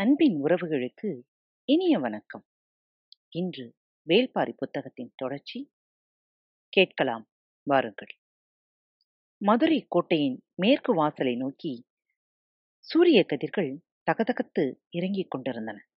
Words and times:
அன்பின் 0.00 0.44
உறவுகளுக்கு 0.44 1.22
இனிய 1.64 1.98
வணக்கம். 1.98 2.46
இன்று 3.28 3.76
வேள்பாரி 4.08 4.52
புத்தகத்தின் 4.56 5.12
தொடர்ச்சி 5.14 5.72
கேட்கலாம் 6.68 7.28
வாருங்கள். 7.62 8.18
மதுரை 9.36 9.86
கோட்டையின் 9.88 10.42
மேற்கு 10.54 10.94
வாசலை 10.94 11.36
நோக்கி 11.36 11.86
சூரிய 12.78 13.24
கதிர்கள் 13.24 13.82
தகதகத்து 14.10 14.74
இறங்கிக் 14.88 15.30
கொண்டிருந்தன. 15.30 15.88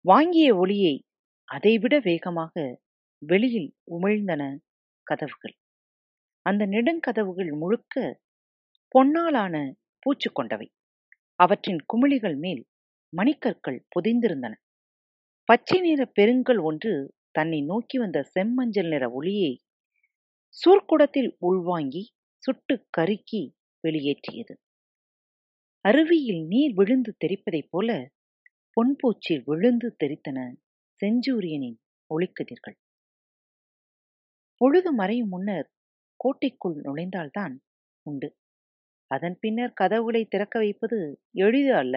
வாங்கிய 0.00 0.56
ஒளியை 0.56 1.06
அதைவிட 1.44 1.98
வேகமாக 1.98 2.80
வெளியில் 3.18 3.76
உமிழ்ந்தன 3.90 4.58
கதவுகள். 5.02 5.56
அந்த 6.42 6.66
நெடுங்கதவுகள் 6.66 7.58
முழுக்க 7.58 8.20
பொன்னாலான 8.88 9.74
பூச்சு 9.98 10.32
கொண்டவை. 10.32 10.72
அவற்றின் 11.34 11.84
குமிழிகள் 11.94 12.38
மேல் 12.38 12.68
மணிக்கற்கள் 13.16 13.86
பொதிந்திருந்தன. 13.94 14.54
பச்சை 15.48 15.80
நிற 15.80 16.12
பெருங்கல் 16.20 16.60
ஒன்று 16.62 16.92
தன்னை 17.30 17.62
நோக்கி 17.62 17.98
வந்த 17.98 18.18
செம்மஞ்சள் 18.34 18.88
நிற 18.88 19.10
ஒளியை 19.10 19.52
சூர்க்குடத்தில் 20.56 21.30
உள்வாங்கி 21.38 22.02
சுட்டு 22.42 22.86
கருக்கி 22.90 23.42
வெளியேற்றியது. 23.84 24.54
அருவியில் 25.84 26.42
நீர் 26.46 26.72
விழுந்து 26.74 27.16
தெரிப்பதைப் 27.24 27.68
போல 27.70 27.90
பொன்பூச்சில் 28.76 29.42
விழுந்து 29.44 29.96
தெரித்தன 30.04 30.38
செஞ்சூரியனின் 31.00 31.78
ஒளிக்கதிர்கள். 32.10 32.76
பொழுது 34.60 34.92
மறையும் 34.92 35.28
முன்னர் 35.28 35.68
கோட்டைக்குள் 36.20 36.76
நுழைந்தால்தான் 36.84 37.54
உண்டு. 38.06 38.28
அதன் 39.10 39.36
பின்னர் 39.40 39.72
கதவுகளை 39.72 40.22
திறக்க 40.24 40.58
வைப்பது 40.58 40.98
எளிது 41.30 41.74
அல்ல. 41.74 41.94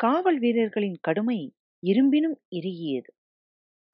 காவல் 0.00 0.38
வீரர்களின் 0.38 0.98
கடுமை 1.08 1.52
இரும்பினும் 1.82 2.36
இறுகியது. 2.50 3.10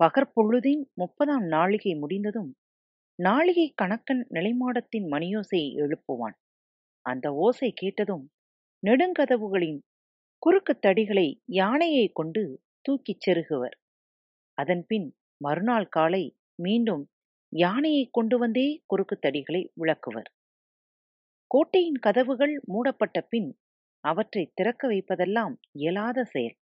பகற்பொழுதின் 0.00 0.83
முப்பதாம் 0.94 1.44
நாளிகை 1.44 1.98
முடிந்ததும் 1.98 2.50
நாளிகை 3.22 3.67
கணக்கன் 3.83 4.22
நிலைமாடத்தின் 4.31 5.06
மணியோசையை 5.11 5.70
எழுப்புவான். 5.77 6.36
அந்த 7.00 7.33
ஓசை 7.34 7.72
கேட்டதும் 7.72 8.25
நெடுங்கதவுகளின் 8.86 9.78
குறுக்கு 10.39 10.78
தடிகளை 10.86 11.41
யானையை 11.44 12.09
கொண்டு 12.09 12.62
தூக்கிச் 12.81 13.20
செருகுவர். 13.20 13.77
அதன்பின் 14.59 15.16
மறுநாள் 15.36 15.88
காலை 15.88 16.36
மீண்டும் 16.62 17.05
யானையை 17.53 18.09
கொண்டு 18.11 18.38
வந்தே 18.38 18.83
குறுக்கு 18.86 19.19
தடிகளை 19.22 19.69
விளக்குவர். 19.81 20.31
கோட்டையின் 21.47 22.00
கதவுகள் 22.00 22.61
மூடப்பட்ட 22.64 23.20
பின் 23.20 23.59
அவற்றை 24.05 24.52
திறக்க 24.55 24.89
வைப்பதெல்லாம் 24.89 25.55
இயலாத 25.72 26.25
செயல். 26.25 26.56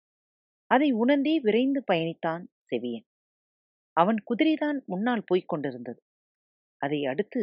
அதை 0.70 0.92
உணர்ந்தே 0.92 1.40
விரைந்து 1.40 1.84
பயணித்தான் 1.92 2.44
செவியன். 2.70 3.06
அவன் 3.96 4.16
குதிரைதான் 4.24 4.84
முன்னால் 4.84 5.24
போய்க் 5.26 5.48
கொண்டிருந்தது. 5.48 6.00
அதை 6.76 7.06
அடுத்து 7.06 7.42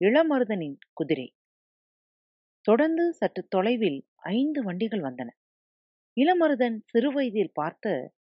இளமருதனின் 0.00 0.78
குதிரை. 0.92 1.28
தொடர்ந்து 2.62 3.12
சற்று 3.12 3.46
தொலைவில் 3.48 4.06
ஐந்து 4.14 4.62
வண்டிகள் 4.62 5.00
வந்தன. 5.00 5.28
இளமருதன் 6.16 6.78
சிறுவயதில் 6.84 7.52
பார்த்த 7.52 8.12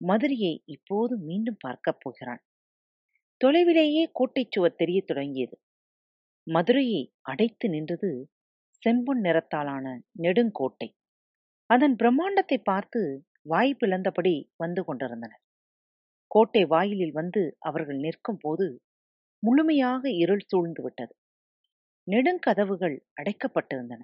மதுரையை 0.00 0.62
இப்போது 0.64 1.16
மீண்டும் 1.18 1.56
பார்க்கப் 1.58 2.00
போகிறான். 2.00 2.42
தொலைவிலேயே 3.44 4.04
கோட்டைச் 4.12 4.52
சுவர் 4.52 4.74
தெரியத் 4.74 5.06
தொடங்கியது. 5.06 5.56
மதுரையை 6.46 7.12
அடைத்து 7.20 7.68
நின்றது 7.68 8.10
செம்பொன் 8.82 9.20
நிறத்தாலான 9.20 9.86
நெடுங்கோட்டை. 10.22 10.88
அதன் 11.66 11.96
பிரம்மாண்டத்தை 11.96 12.58
பார்த்து 12.62 13.00
வாய் 13.42 13.76
பிளந்தபடி 13.80 14.48
வந்து 14.56 14.84
கொண்டிருந்தனர். 14.84 15.42
கோட்டை 16.30 16.64
வாயிலில் 16.64 17.12
வந்து 17.12 17.56
அவர்கள் 17.58 17.96
நிற்கும் 17.96 18.40
போது 18.40 18.66
முழுமையாக 19.42 20.10
இருள் 20.10 20.44
சூழ்ந்து 20.46 20.82
விட்டது. 20.82 21.14
நெடுங்கதவுகள் 22.08 22.96
அடைக்கப்பட்டிருந்தன. 23.20 24.00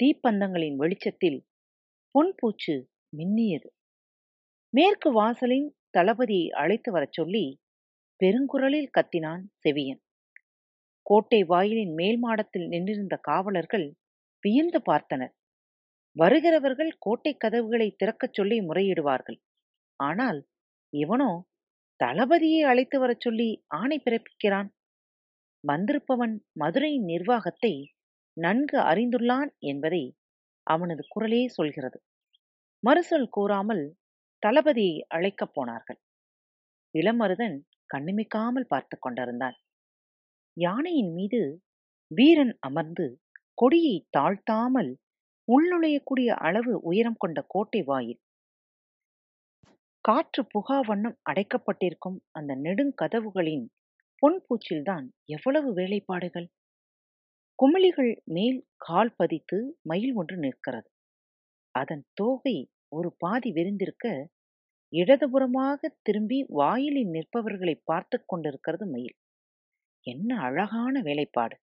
தீப்பந்தங்களின் 0.00 0.76
வெளிச்சத்தில் 0.76 1.38
பொன்பூச்சு 2.14 2.74
மின்னியது. 3.16 3.68
மேற்கு 4.74 5.12
வாசலின் 5.12 5.68
தளபதியை 5.98 6.48
அழைத்து 6.52 6.92
வரச் 6.92 7.12
சொல்லி 7.12 7.44
பெருங்குரலில் 8.20 8.90
கத்தினான் 8.98 9.42
செவியன். 9.58 10.00
கோட்டை 11.10 11.44
வாயிலின் 11.44 11.94
மேல் 11.94 12.18
மாடத்தில் 12.18 12.66
நின்றிருந்த 12.68 13.16
காவலர்கள் 13.20 13.86
வியந்து 14.44 14.78
பார்த்தனர். 14.90 15.32
வருகிறவர்கள் 16.16 16.90
கோட்டை 16.98 17.36
கதவுகளை 17.36 17.96
திறக்கச் 17.96 18.34
சொல்லி 18.34 18.60
முறையிடுவார்கள். 18.60 19.38
ஆனால் 20.00 20.40
இவனோ 20.92 21.30
தளபதியை 22.00 22.60
அழைத்து 22.62 22.98
வரச் 22.98 23.20
சொல்லி 23.20 23.48
ஆணை 23.74 24.02
பிறப்பிக்கிறான். 24.04 24.68
வந்திருப்பவன் 25.64 26.34
மதுரையின் 26.52 27.04
நிர்வாகத்தை 27.04 27.72
நன்கு 28.36 28.78
அறிந்துள்ளான் 28.80 29.50
என்பதை 29.62 30.02
அவனது 30.66 31.02
குரலே 31.08 31.48
சொல்கிறது. 31.48 31.98
மறுசொல் 32.82 33.28
கூறாமல் 33.28 33.84
தளபதியை 34.42 34.96
அழைக்கப் 35.08 35.54
போனார்கள். 35.54 35.98
இளமருதன் 36.94 37.56
கண்ணிமிக்காமல் 37.90 38.68
பார்த்து 38.68 38.96
கொண்டிருந்தான். 38.98 39.56
யானையின் 40.58 41.10
மீது 41.12 41.40
வீரன் 42.10 42.54
அமர்ந்து 42.58 43.06
கொடியை 43.54 43.96
தாழ்த்தாமல் 44.16 44.90
உள்நுழையக்கூடிய 45.48 46.28
அளவு 46.38 46.72
உயரம் 46.80 47.18
கொண்ட 47.18 47.38
கோட்டை 47.48 47.82
வாயில். 47.82 48.20
காற்று 50.04 50.42
புகா 50.54 50.78
வண்ணம் 50.80 51.16
அடைக்கப்பட்டிருக்கும் 51.30 52.18
அந்த 52.30 52.54
நெடுங்கதவுகளின் 52.56 53.66
பொன்பூச்சில்தான் 54.22 55.06
எவ்வளவு 55.26 55.72
வேலைப்பாடுகள். 55.72 56.48
குமிழிகள் 57.58 58.12
மேல் 58.24 58.58
கால் 58.76 59.12
பதித்து 59.16 59.58
மயில் 59.82 60.14
ஒன்று 60.14 60.36
நிற்கிறது. 60.36 60.88
அதன் 61.74 62.04
தோகை 62.14 62.56
ஒரு 62.88 63.08
பாதி 63.18 63.50
விரிந்திருக்க 63.52 64.06
இடதுபுறமாக 64.92 65.80
திரும்பி 66.02 66.46
வாயிலில் 66.48 67.10
நிற்பவர்களை 67.10 67.76
பார்த்து 67.84 68.16
கொண்டிருக்கிறது 68.24 68.86
மயில். 68.86 69.16
என்ன 70.06 70.30
அழகான 70.40 70.94
வேலைப்பாடு. 71.02 71.56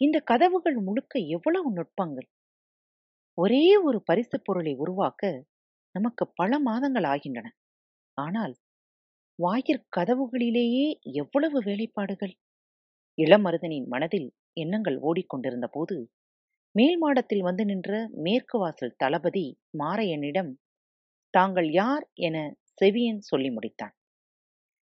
இந்த 0.00 0.18
கதவுகள் 0.24 0.78
முழுக்க 0.80 1.18
எவ்வளவு 1.28 1.68
நுட்பங்கள். 1.72 2.28
ஒரே 3.38 3.64
ஒரு 3.84 3.98
பரிசு 4.04 4.36
பொருளை 4.40 4.72
உருவாக்க 4.74 5.22
நமக்கு 5.94 6.24
பல 6.34 6.58
மாதங்கள் 6.60 7.06
ஆகின்றன. 7.06 7.48
ஆனால் 8.18 8.54
வாயிற் 9.38 9.86
கதவுகளிலேயே 9.96 10.86
எவ்வளவு 11.22 11.58
வேலைப்பாடுகள்? 11.62 12.34
இளமருதனின் 13.18 13.88
மனதில் 13.88 14.28
எண்ணங்கள் 14.56 14.98
ஓடிக்கொண்டிருந்த 15.02 15.68
போது 15.68 15.96
மேல் 16.74 16.98
மாடத்தில் 16.98 17.42
வந்து 17.42 17.64
நின்ற 17.64 17.92
மேற்கு 18.22 18.58
வாசல் 18.58 18.96
தளபதி 18.98 19.46
மாரையனிடம் 19.78 20.52
தாங்கள் 21.34 21.70
யார் 21.74 22.06
என 22.22 22.36
செவியன் 22.74 23.22
சொல்லி 23.22 23.50
முடித்தான். 23.50 23.94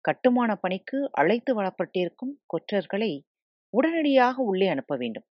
கட்டுமான 0.06 0.50
பணிக்கு 0.54 0.98
அழைத்து 1.12 1.52
வரப்பட்டிருக்கும் 1.54 2.34
கொற்றர்களை 2.46 3.12
உடனடியாக 3.74 4.36
உள்ளே 4.42 4.66
அனுப்ப 4.68 4.96
வேண்டும். 4.96 5.26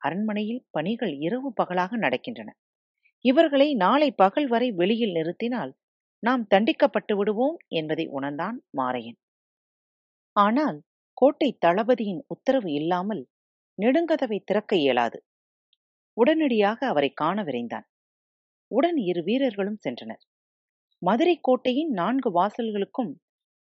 அரண்மனையில் 0.00 0.62
பணிகள் 0.70 1.14
இரவு 1.18 1.48
பகலாக 1.52 1.98
நடக்கின்றன. 1.98 2.50
இவர்களை 3.24 3.68
நாளை 3.74 4.08
பகல் 4.12 4.48
வரை 4.48 4.68
வெளியில் 4.72 5.14
நிறுத்தினால் 5.14 5.72
நாம் 6.22 6.46
தண்டிக்கப்பட்டு 6.54 7.14
விடுவோம் 7.16 7.58
என்பதை 7.68 8.06
உணர்ந்தான் 8.08 8.56
மாரையன். 8.78 9.18
ஆனால் 10.36 10.78
கோட்டை 11.12 11.50
தளபதியின் 11.66 12.22
உத்தரவு 12.26 12.72
இல்லாமல் 12.72 13.22
நெடுங்கதவை 13.78 14.38
திறக்க 14.44 14.72
இயலாது. 14.76 15.18
உடனடியாக 16.16 16.78
அவரை 16.86 17.10
காண 17.12 17.42
விரைந்தான். 17.42 17.86
உடன் 18.70 18.98
இரு 19.02 19.22
வீரர்களும் 19.22 19.80
சென்றனர். 19.84 20.22
மதுரை 21.02 21.36
கோட்டையின் 21.40 21.92
நான்கு 21.92 22.30
வாசல்களுக்கும் 22.30 23.12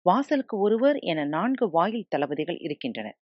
வாசலுக்கு 0.07 0.56
ஒருவர் 0.57 0.98
என 1.01 1.25
நான்கு 1.25 1.65
வாயில் 1.69 2.09
தளபதிகள் 2.09 2.59
இருக்கின்றனர். 2.59 3.18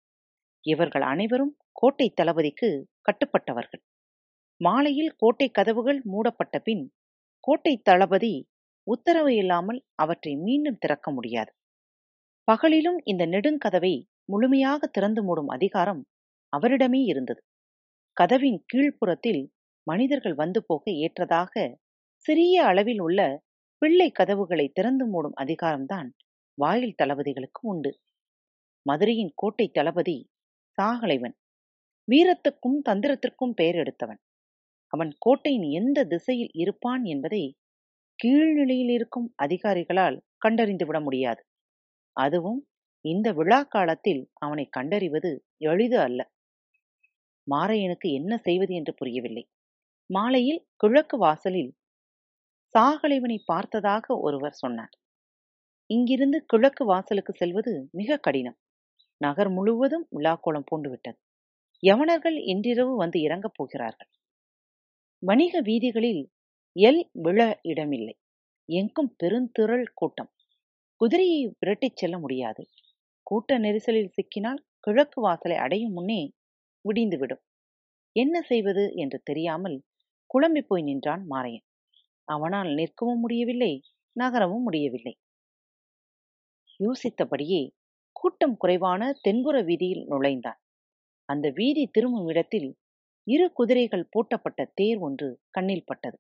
இவர்கள் 0.65 1.03
அனைவரும் 1.03 1.53
கோட்டை 1.73 2.07
தளபதிக்கு 2.15 2.69
கட்டுப்பட்டவர்கள். 3.05 3.83
மாலையில் 4.61 5.13
கோட்டை 5.17 5.49
கதவுகள் 5.51 6.01
மூடப்பட்ட 6.05 6.59
பின் 6.59 6.85
கோட்டை 7.45 7.75
தளபதி 7.83 8.35
உத்தரவு 8.87 9.33
இல்லாமல் 9.35 9.81
அவற்றை 9.95 10.33
மீண்டும் 10.37 10.79
திறக்க 10.79 11.11
முடியாது. 11.11 11.51
பகலிலும் 12.49 12.99
இந்த 13.05 13.27
நெடுங்கதவை 13.27 13.95
முழுமையாக 14.25 14.87
திறந்து 14.87 15.23
மூடும் 15.25 15.51
அதிகாரம் 15.51 16.03
அவரிடமே 16.53 17.01
இருந்தது. 17.05 17.41
கதவின் 18.17 18.59
கீழ்ப்புறத்தில் 18.67 19.43
மனிதர்கள் 19.87 20.35
வந்து 20.35 20.61
போக 20.65 20.83
ஏற்றதாக 21.01 21.53
சிறிய 22.25 22.55
அளவில் 22.65 23.01
உள்ள 23.01 23.21
பிள்ளை 23.83 24.09
கதவுகளை 24.11 24.67
திறந்து 24.69 25.05
மூடும் 25.07 25.37
அதிகாரம்தான் 25.41 26.09
வாயில் 26.63 26.99
தளபதிகளுக்கு 27.03 27.63
உண்டு. 27.63 27.91
மதுரையின் 28.87 29.33
கோட்டை 29.35 29.67
தளபதி 29.69 30.17
சாகலைவன். 30.79 31.37
வீரத்துக்கும் 32.09 32.79
தந்திரத்திற்கும் 32.89 33.55
பெயர் 33.55 33.75
எடுத்தவன். 33.75 34.21
அவன் 34.93 35.13
கோட்டையின் 35.19 35.67
எந்த 35.71 35.99
திசையில் 36.05 36.53
இருப்பான் 36.53 37.03
என்பதை 37.05 37.43
கீழ்நிலையில் 38.19 38.93
இருக்கும் 38.93 39.29
அதிகாரிகளால் 39.43 40.17
கண்டறிந்து 40.37 40.87
விட 40.87 40.99
முடியாது. 41.01 41.43
அதுவும் 42.17 42.61
இந்த 43.05 43.29
விழா 43.33 43.61
காலத்தில் 43.75 44.23
அவனை 44.39 44.65
கண்டறிவது 44.69 45.31
எளிது 45.65 45.99
அல்ல. 46.01 46.21
மாரையனுக்கு 47.47 48.09
என்ன 48.13 48.33
செய்வது 48.39 48.73
என்று 48.75 48.93
புரியவில்லை. 48.95 49.45
மாலையில் 50.11 50.61
கிழக்கு 50.77 51.17
வாசலில் 51.19 51.73
சாகலைவனை 52.75 53.39
பார்த்ததாக 53.45 54.17
ஒருவர் 54.19 54.61
சொன்னார். 54.63 54.95
இங்கிருந்து 55.91 56.45
கிழக்கு 56.47 56.85
வாசலுக்கு 56.85 57.33
செல்வது 57.35 57.89
மிக 57.91 58.17
கடினம். 58.17 58.57
நகர் 59.21 59.49
முழுவதும் 59.49 60.07
விழாக்கோலம் 60.17 60.67
பூண்டுவிட்டது. 60.71 61.19
யவனர்கள் 61.83 62.37
இன்றிரவு 62.45 62.97
வந்து 62.97 63.21
இறங்கப் 63.21 63.55
போகிறார்கள். 63.55 64.09
வணிக 65.23 65.61
வீதிகளில் 65.61 66.23
எல் 66.77 67.03
விழ 67.23 67.41
இடமில்லை. 67.63 68.15
எங்கும் 68.69 69.17
பெருந்திரள் 69.23 69.87
கூட்டம். 69.95 70.31
குதிரையை 71.01 71.57
விரட்டிச் 71.61 71.97
செல்ல 71.97 72.19
முடியாது. 72.19 72.63
கூட்ட 73.27 73.59
நெரிசலில் 73.59 74.15
சிக்கினால் 74.17 74.61
கிழக்கு 74.81 75.21
வாசலை 75.21 75.57
அடையும் 75.57 75.93
முன்னே 75.93 76.21
விடிந்துவிடும். 76.85 77.43
என்ன 78.17 78.43
செய்வது 78.43 78.93
என்று 78.95 79.23
தெரியாமல் 79.25 79.77
குழம்பி 80.31 80.61
போய் 80.61 80.83
நின்றான் 80.83 81.25
மாரையன். 81.31 81.67
அவனால் 82.29 82.69
நிற்கவும் 82.69 83.21
முடியவில்லை 83.21 83.73
நகரவும் 84.17 84.63
முடியவில்லை. 84.63 85.15
யோசித்தபடியே 86.81 87.63
கூட்டம் 88.17 88.57
குறைவான 88.57 89.13
தென்புற 89.23 89.57
வீதியில் 89.63 90.05
நுழைந்தான் 90.05 90.61
அந்த 91.29 91.47
வீதி 91.51 91.85
திரும்பும் 91.87 92.29
இடத்தில் 92.29 92.71
இரு 93.27 93.47
குதிரைகள் 93.53 94.09
பூட்டப்பட்ட 94.13 94.61
தேர் 94.75 94.99
ஒன்று 94.99 95.29
கண்ணில் 95.51 95.87
பட்டது. 95.87 96.17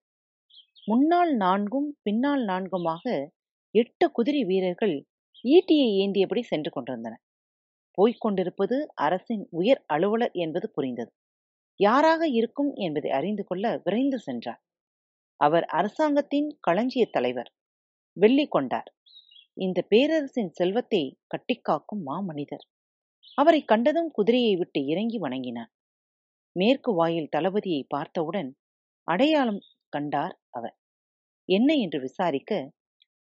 முன்னால் 0.86 1.32
நான்கும் 1.36 1.88
பின்னால் 2.02 2.44
நான்குமாக 2.44 3.04
எட்டு 3.74 4.06
குதிரை 4.10 4.42
வீரர்கள் 4.44 4.94
ஈட்டியை 5.44 5.88
ஏந்தியபடி 6.02 6.42
சென்று 6.42 6.70
கொண்டிருந்தனர் 6.70 7.22
போய்க் 7.98 8.20
கொண்டிருப்பது 8.20 8.76
அரசின் 8.94 9.44
உயர் 9.50 9.80
அலுவலர் 9.86 10.34
என்பது 10.34 10.66
புரிந்தது. 10.70 11.10
யாராக 11.80 12.22
இருக்கும் 12.28 12.72
என்பதை 12.76 13.10
அறிந்து 13.10 13.44
கொள்ள 13.44 13.64
விரைந்து 13.84 14.18
சென்றார். 14.18 14.60
அவர் 15.40 15.66
அரசாங்கத்தின் 15.70 16.48
களஞ்சிய 16.60 17.04
தலைவர். 17.10 17.50
வெள்ளி 18.16 18.46
கொண்டார் 18.48 18.88
இந்த 19.60 19.80
பேரரசின் 19.90 20.50
செல்வத்தை 20.50 21.00
கட்டிக்காக்கும் 21.30 22.02
மாமனிதர். 22.06 22.62
அவரை 23.38 23.60
கண்டதும் 23.62 24.10
குதிரையை 24.10 24.54
விட்டு 24.56 24.80
இறங்கி 24.86 25.18
வணங்கினான் 25.18 25.70
மேற்கு 26.56 26.90
வாயில் 26.94 27.32
தளபதியை 27.36 27.82
பார்த்தவுடன் 27.88 28.50
அடையாளம் 29.08 29.60
கண்டார் 29.92 30.34
அவர். 30.50 30.74
என்ன 31.48 31.74
என்று 31.74 31.98
விசாரிக்க 32.00 32.52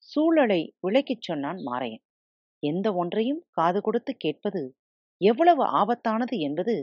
சூழலை 0.08 0.60
விளக்கிச் 0.80 1.22
சொன்னான் 1.22 1.60
மாரையன். 1.62 2.04
எந்த 2.62 2.86
ஒன்றையும் 2.94 3.42
காது 3.50 3.80
கொடுத்து 3.80 4.12
கேட்பது 4.16 4.62
எவ்வளவு 5.20 5.64
ஆபத்தானது 5.80 6.36
என்பது 6.40 6.74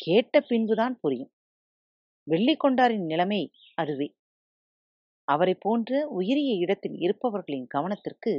கேட்ட 0.00 0.34
பின்புதான் 0.40 0.96
புரியும். 1.00 1.32
வெள்ளிக்கொண்டாரின் 2.26 3.06
நிலைமை 3.06 3.42
அதுவே. 3.74 4.08
அவரை 5.28 5.54
போன்ற 5.56 5.90
உயரிய 6.10 6.52
இடத்தில் 6.56 6.96
இருப்பவர்களின் 7.00 7.68
கவனத்திற்கு 7.68 8.32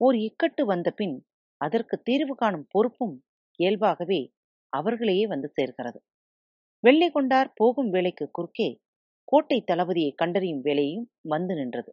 ஓர் 0.00 0.16
இக்கட்டு 0.16 0.62
வந்த 0.62 0.90
பின் 0.90 1.16
அதற்கு 1.60 2.02
தீர்வு 2.02 2.34
காணும் 2.34 2.66
பொறுப்பும் 2.68 3.16
இயல்பாகவே 3.58 4.20
அவர்களையே 4.72 5.26
வந்து 5.26 5.48
சேர்கிறது 5.60 5.98
வெள்ளி 6.84 7.10
கொண்டார் 7.10 7.50
போகும் 7.54 7.90
வேலைக்கு 7.90 8.30
குறுக்கே 8.30 8.70
கோட்டை 9.24 9.64
தளபதியை 9.72 10.12
கண்டறியும் 10.14 10.60
வேலையும் 10.60 11.10
வந்து 11.28 11.54
நின்றது. 11.54 11.90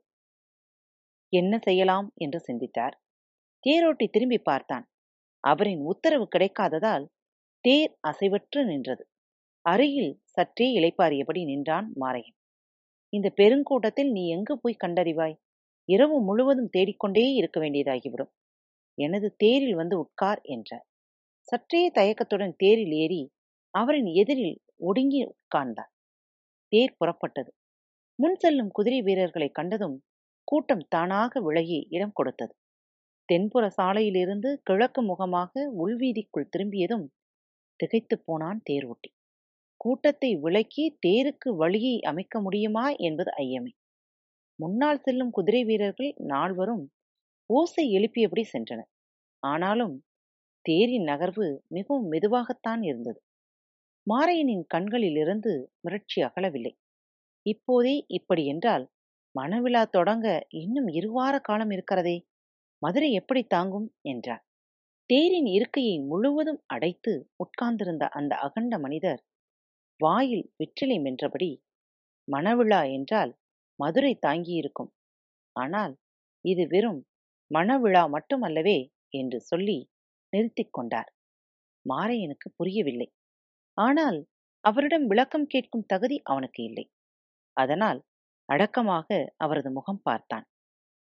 என்ன 1.33 1.54
செய்யலாம்? 1.57 2.07
என்று 2.15 2.39
சிந்தித்தார். 2.39 2.95
தேரோட்டி 3.63 4.07
திரும்பி 4.10 4.39
பார்த்தான். 4.39 4.86
அவரின் 5.44 5.81
உத்தரவு 5.81 6.27
கிடைக்காததால் 6.36 7.06
தேர் 7.65 7.98
அசைவற்று 8.07 8.65
நின்றது. 8.65 9.03
அருகில் 9.65 10.21
சற்றே 10.25 10.68
இளைப்பாறியபடி 10.80 11.44
நின்றான் 11.44 11.94
மாரையன். 12.00 12.38
இந்த 13.13 13.33
பெருங்கூட்டத்தில் 13.38 14.12
நீ 14.12 14.27
எங்கு 14.27 14.60
போய் 14.60 14.81
கண்டறிவாய்? 14.86 15.36
இரவு 15.89 16.22
முழுவதும் 16.22 16.69
தேடிக்கொண்டே 16.69 17.25
இருக்க 17.34 17.57
வேண்டியதாகிவிடும். 17.60 18.31
எனது 18.98 19.28
தேரில் 19.36 19.75
வந்து 19.75 19.95
உட்கார் 20.00 20.42
என்றார். 20.44 20.86
சற்றே 21.48 21.92
தயக்கத்துடன் 21.92 22.56
தேரில் 22.57 22.95
ஏறி 22.95 23.22
அவரின் 23.74 24.10
எதிரில் 24.13 24.56
ஒடுங்கி 24.80 25.22
உட்கார்ந்தார். 25.25 25.92
தேர் 26.72 26.98
புறப்பட்டது. 27.00 27.51
முன் 28.19 28.36
செல்லும் 28.36 28.72
குதிரை 28.72 29.01
வீரர்களை 29.01 29.50
கண்டதும் 29.50 29.98
கூட்டம் 30.48 30.84
தானாக 30.89 31.42
விலகி 31.42 31.88
இடம் 31.89 32.13
கொடுத்தது. 32.13 32.54
தென்புற 33.30 33.63
சாலையிலிருந்து 33.78 34.50
கிழக்கு 34.63 35.01
முகமாக 35.01 35.54
உள்வீதிக்குள் 35.78 36.50
திரும்பியதும் 36.50 37.06
திகைத்துப் 37.80 38.25
போனான் 38.25 38.62
தேர் 38.63 38.86
ஓட்டி 38.86 39.10
கூட்டத்தை 39.81 40.36
விலக்கி 40.36 40.86
தேருக்கு 41.07 41.50
வழியை 41.56 41.95
அமைக்க 42.01 42.42
முடியுமா 42.42 42.86
என்பது 43.00 43.31
ஐயமே. 43.38 43.72
முன்னால் 44.59 45.01
செல்லும் 45.01 45.31
குதிரை 45.31 45.62
வீரர்கள் 45.63 46.12
நால்வரும் 46.25 46.83
ஓசை 47.50 47.86
எழுப்பியபடி 47.98 48.44
சென்றனர். 48.54 48.89
ஆனாலும் 49.44 49.95
தேரின் 50.65 51.07
நகர்வு 51.07 51.48
மிகவும் 51.68 52.07
மெதுவாகத்தான் 52.12 52.81
இருந்தது. 52.83 53.19
மாரையனின் 54.07 54.65
கண்களிலிருந்து 54.68 55.54
மிரட்சி 55.83 56.19
அகலவில்லை. 56.21 56.74
இப்போதே 57.45 57.95
இப்படி 58.09 58.44
என்றால் 58.45 58.86
மணவிழா 59.36 59.83
தொடங்க 59.89 60.27
இன்னும் 60.62 60.89
இருவார 60.98 61.36
காலம் 61.42 61.71
இருக்கிறதே 61.71 62.18
மதுரை 62.81 63.10
எப்படி 63.13 63.42
தாங்கும் 63.48 63.88
என்றார். 64.03 64.44
தேரின் 65.10 65.50
இருக்கையை 65.50 65.95
முழுவதும் 66.03 66.62
அடைத்து 66.65 67.13
உட்கார்ந்திருந்த 67.38 68.06
அந்த 68.10 68.33
அகண்ட 68.38 68.75
மனிதர் 68.80 69.21
வாயில் 70.00 70.45
வெற்றிலை 70.57 70.98
மென்றபடி 71.00 71.51
மணவிழா 72.27 72.81
என்றால் 72.92 73.31
மதுரை 73.79 74.13
தாங்கியிருக்கும் 74.25 74.91
ஆனால் 75.56 75.94
இது 76.45 76.63
வெறும் 76.68 77.01
மணவிழா 77.51 78.03
மட்டுமல்லவே 78.15 78.77
என்று 79.13 79.39
சொல்லி 79.41 79.77
நிறுத்திக் 80.33 80.74
கொண்டார். 80.74 81.09
மாரையனுக்கு 81.85 82.47
புரியவில்லை. 82.57 83.07
ஆனால் 83.77 84.19
அவரிடம் 84.63 85.06
விளக்கம் 85.07 85.47
கேட்கும் 85.47 85.88
தகுதி 85.88 86.18
அவனுக்கு 86.24 86.62
இல்லை. 86.63 86.85
அதனால் 87.57 88.00
அடக்கமாக 88.50 89.10
அவரது 89.38 89.69
முகம் 89.72 90.01
பார்த்தான். 90.03 90.46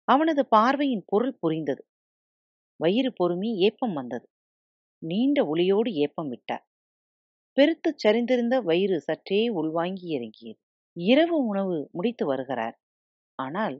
அவனது 0.08 0.42
பார்வையின் 0.48 1.04
பொருள் 1.06 1.36
புரிந்தது. 1.40 1.82
வயிறு 2.80 3.10
பொறுமி 3.20 3.50
ஏப்பம் 3.66 3.94
வந்தது. 3.94 4.26
நீண்ட 5.02 5.38
ஒளியோடு 5.44 5.90
ஏப்பம் 6.04 6.30
விட்டார். 6.30 6.64
பெருத்துச் 7.56 8.02
சரிந்திருந்த 8.04 8.56
வயிறு 8.62 8.98
சற்றே 9.00 9.42
உள்வாங்கி 9.60 10.06
இறங்கியது. 10.10 10.60
இரவு 10.96 11.36
உணவு 11.46 11.78
முடித்து 11.92 12.24
வருகிறார். 12.26 12.76
ஆனால் 13.38 13.76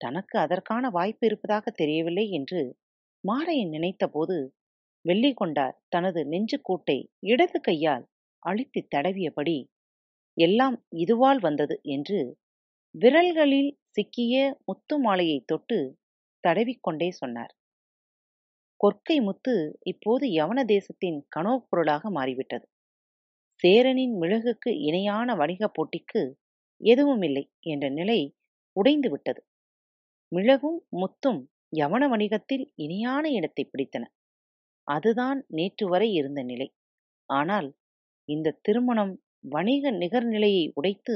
தனக்கு 0.00 0.38
அதற்கான 0.38 0.84
வாய்ப்பு 0.90 1.24
இருப்பதாக 1.26 1.64
தெரியவில்லை 1.70 2.26
என்று 2.30 2.60
மாரையன் 3.24 3.68
நினைத்தபோது 3.68 4.36
வெள்ளிகொண்டார் 5.04 5.76
தனது 5.88 6.20
நெஞ்சுக்கூட்டை 6.24 6.98
இடது 7.24 7.58
கையால் 7.60 8.04
அழுத்தி 8.42 8.80
தடவியபடி 8.94 9.58
எல்லாம் 10.36 10.76
இதுவால் 10.96 11.40
வந்தது 11.40 11.76
என்று 11.86 12.20
விரல்களில் 12.94 13.72
சிக்கிய 13.90 14.34
முத்து 14.64 14.98
மாலையை 14.98 15.38
தொட்டு 15.44 15.78
தடவிக்கொண்டே 16.44 17.08
சொன்னார். 17.12 17.52
கொற்கை 18.80 19.16
முத்து 19.20 19.54
இப்போது 19.84 20.24
யவன 20.38 20.60
தேசத்தின் 20.64 21.18
கனோப் 21.36 21.66
பொருளாக 21.68 22.10
மாறிவிட்டது. 22.10 22.66
சேரனின் 23.64 24.14
மிளகுக்கு 24.22 24.70
இணையான 24.88 25.34
வணிகப் 25.34 25.74
போட்டிக்கு 25.76 26.22
எதுவும் 26.82 27.24
இல்லை 27.28 27.44
என்ற 27.72 27.86
நிலை 27.90 28.20
உடைந்து 28.76 29.08
விட்டது 29.10 29.40
மிளகும் 30.32 30.78
முத்தும் 31.00 31.40
யவன 31.76 32.02
வணிகத்தில் 32.08 32.64
இணையான 32.76 33.24
இடத்தை 33.30 33.64
பிடித்தன. 33.64 34.04
அதுதான் 34.88 35.38
நேற்று 35.48 35.86
வரை 35.88 36.08
இருந்த 36.12 36.40
நிலை. 36.42 36.68
ஆனால் 37.30 37.68
இந்த 38.28 38.56
திருமணம் 38.62 39.12
வணிக 39.44 39.90
நிகர்நிலையை 40.02 40.64
உடைத்து 40.74 41.14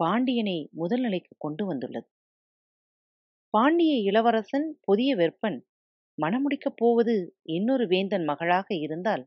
பாண்டியனை 0.00 0.58
முதல் 0.72 1.00
நிலைக்கு 1.00 1.32
கொண்டு 1.38 1.64
வந்துள்ளது. 1.66 2.08
பாண்டிய 3.54 3.94
இளவரசன் 4.10 4.68
புதிய 4.80 5.10
வெப்பன் 5.16 5.58
மணமுடிக்கப் 6.18 6.78
போவது 6.78 7.14
இன்னொரு 7.50 7.84
வேந்தன் 7.86 8.24
மகளாக 8.24 8.68
இருந்தால் 8.84 9.24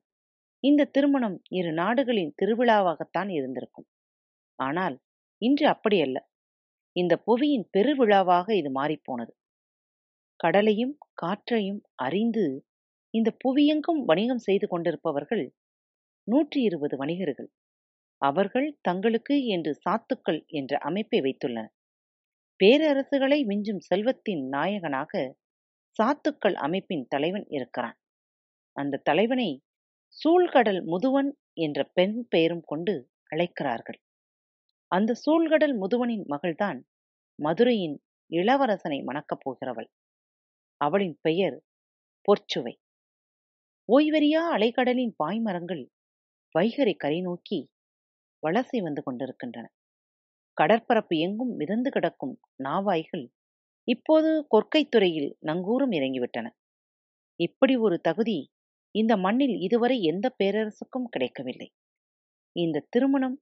இந்த 0.63 0.89
திருமணம் 0.95 1.37
இரு 1.51 1.71
நாடுகளின் 1.73 2.35
திருவிழாவாகத்தான் 2.39 3.29
இருந்திருக்கும். 3.37 3.87
ஆனால் 4.59 4.95
இன்று 5.41 5.65
அப்படியல்ல 5.67 6.17
இந்த 6.95 7.13
புவியின் 7.25 7.65
பெருவிழாவாக 7.73 8.47
இது 8.55 8.69
மாறிப்போனது. 8.71 9.33
கடலையும் 10.39 10.97
காற்றையும் 11.13 11.81
அறிந்து 11.95 12.45
இந்த 13.13 13.29
புவியெங்கும் 13.43 14.01
வணிகம் 14.05 14.37
செய்து 14.37 14.67
கொண்டிருப்பவர்கள் 14.67 15.45
நூற்றி 16.23 16.61
இருபது 16.61 16.95
வணிகர்கள். 16.97 17.49
அவர்கள் 18.21 18.67
தங்களுக்கு 18.81 19.35
என்று 19.45 19.71
சாத்துக்கள் 19.85 20.39
என்ற 20.49 20.77
அமைப்பை 20.79 21.19
வைத்துள்ளனர். 21.21 21.73
பேரரசுகளை 22.59 23.39
விஞ்சும் 23.45 23.83
செல்வத்தின் 23.89 24.43
நாயகனாக 24.47 25.13
சாத்துக்கள் 25.99 26.57
அமைப்பின் 26.57 27.05
தலைவன் 27.07 27.45
இருக்கிறான். 27.47 27.97
அந்த 28.75 29.01
தலைவனை 29.03 29.49
சூழ்கடல் 30.17 30.81
முதுவன் 30.85 31.31
என்ற 31.53 31.83
பெண் 31.93 32.17
பெயரும் 32.27 32.65
கொண்டு 32.65 32.93
அழைக்கிறார்கள். 33.25 33.99
அந்த 34.91 35.13
சூழ்கடல் 35.13 35.75
முதுவனின் 35.77 36.25
மகள்தான் 36.27 36.79
மதுரையின் 37.39 37.95
இளவரசனை 38.31 39.03
மணக்கப் 39.03 39.41
போகிறவள். 39.43 39.89
அவளின் 40.81 41.17
பெயர் 41.21 41.57
பொற்சுவை. 42.25 42.73
ஓய்வெறியா 43.89 44.41
அலைக்கடலின் 44.55 45.13
பாய்மரங்கள் 45.23 45.83
வைகரை 46.55 46.93
கரை 46.97 47.21
நோக்கி 47.21 47.59
வலசை 48.43 48.79
வந்து 48.81 49.03
கொண்டிருக்கின்றன. 49.03 49.65
கடற்பரப்பு 50.57 51.15
எங்கும் 51.17 51.53
மிதந்து 51.55 51.89
கிடக்கும் 51.91 52.39
நாவாய்கள் 52.63 53.25
இப்போது 53.87 54.47
கொற்கைத்துறையில் 54.51 55.29
நங்கூரம் 55.41 55.93
இறங்கிவிட்டன. 55.93 56.47
இப்படி 57.39 57.75
ஒரு 57.75 57.99
தகுதி 57.99 58.39
இந்த 58.95 59.17
மண்ணில் 59.17 59.55
இதுவரை 59.59 60.01
எந்த 60.03 60.35
பேரரசுக்கும் 60.43 61.09
கிடைக்கவில்லை. 61.09 61.69
இந்த 62.55 62.85
திருமணம் 62.89 63.37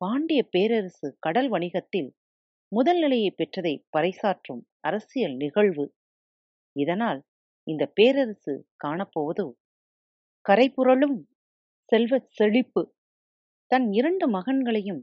பாண்டிய 0.00 0.40
பேரரசு 0.44 1.16
கடல் 1.20 1.48
வணிகத்தில் 1.48 2.08
முதல் 2.72 2.98
நிலையை 2.98 3.34
பெற்றதை 3.38 3.72
பறைசாற்றும் 3.92 4.62
அரசியல் 4.80 5.36
நிகழ்வு. 5.36 5.84
இதனால் 6.76 7.20
இந்த 7.66 7.84
பேரரசு 7.94 8.54
காணப்போவதோ 8.84 9.46
கரைபுரளும் 10.46 11.18
செல்வச் 11.92 12.30
செழிப்பு. 12.30 12.82
தன் 13.70 13.92
இரண்டு 13.92 14.26
மகன்களையும் 14.30 15.02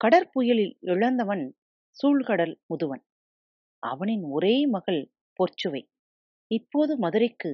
கடற்புயலில் 0.00 0.76
இழந்தவன் 0.84 1.44
சூழ்கடல் 1.96 2.54
முதுவன். 2.70 3.02
அவனின் 3.82 4.22
ஒரே 4.28 4.66
மகள் 4.66 5.02
பொற்சுவை. 5.38 5.82
இப்போது 6.50 6.98
மதுரைக்கு 6.98 7.52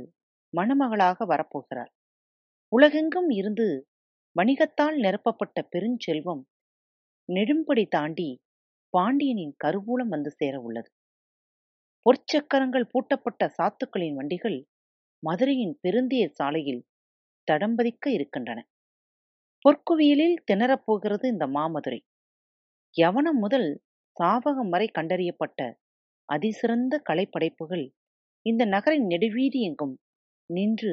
மணமகளாக 0.53 1.27
வரப்போகிறாள். 1.27 1.93
உலகெங்கும் 2.73 3.31
இருந்து 3.31 3.67
வணிகத்தால் 4.37 4.97
நிரப்பப்பட்ட 4.97 5.59
பெருஞ்செல்வம் 5.73 6.43
நெடும்படி 7.29 7.89
தாண்டி 7.89 8.29
பாண்டியனின் 8.95 9.55
கருவூலம் 9.65 10.09
வந்து 10.09 10.31
சேர 10.31 10.61
உள்ளது. 10.61 10.91
பொற்சக்கரங்கள் 12.07 12.87
பூட்டப்பட்ட 12.93 13.51
சாத்துக்களின் 13.59 14.15
வண்டிகள் 14.15 14.59
மதுரையின் 15.23 15.75
பெருந்திய 15.83 16.29
சாலையில் 16.29 16.83
தடம்பதிக்க 17.49 18.11
இருக்கின்றன. 18.11 18.59
பொற்குவியலில் 19.65 20.37
திணறப்போகிறது 20.53 21.25
இந்த 21.25 21.47
மாமதுரை. 21.47 22.01
யவனம் 22.97 23.39
முதல் 23.39 23.69
சாவகம் 24.17 24.69
வரை 24.69 24.91
கண்டறியப்பட்ட 24.99 25.61
அதிசிறந்த 26.29 27.03
கலைப்படைப்புகள் 27.11 27.87
இந்த 28.47 28.65
நகரின் 28.65 29.07
நெடுவீதி 29.07 29.61
எங்கும் 29.61 29.95
நின்று 30.51 30.93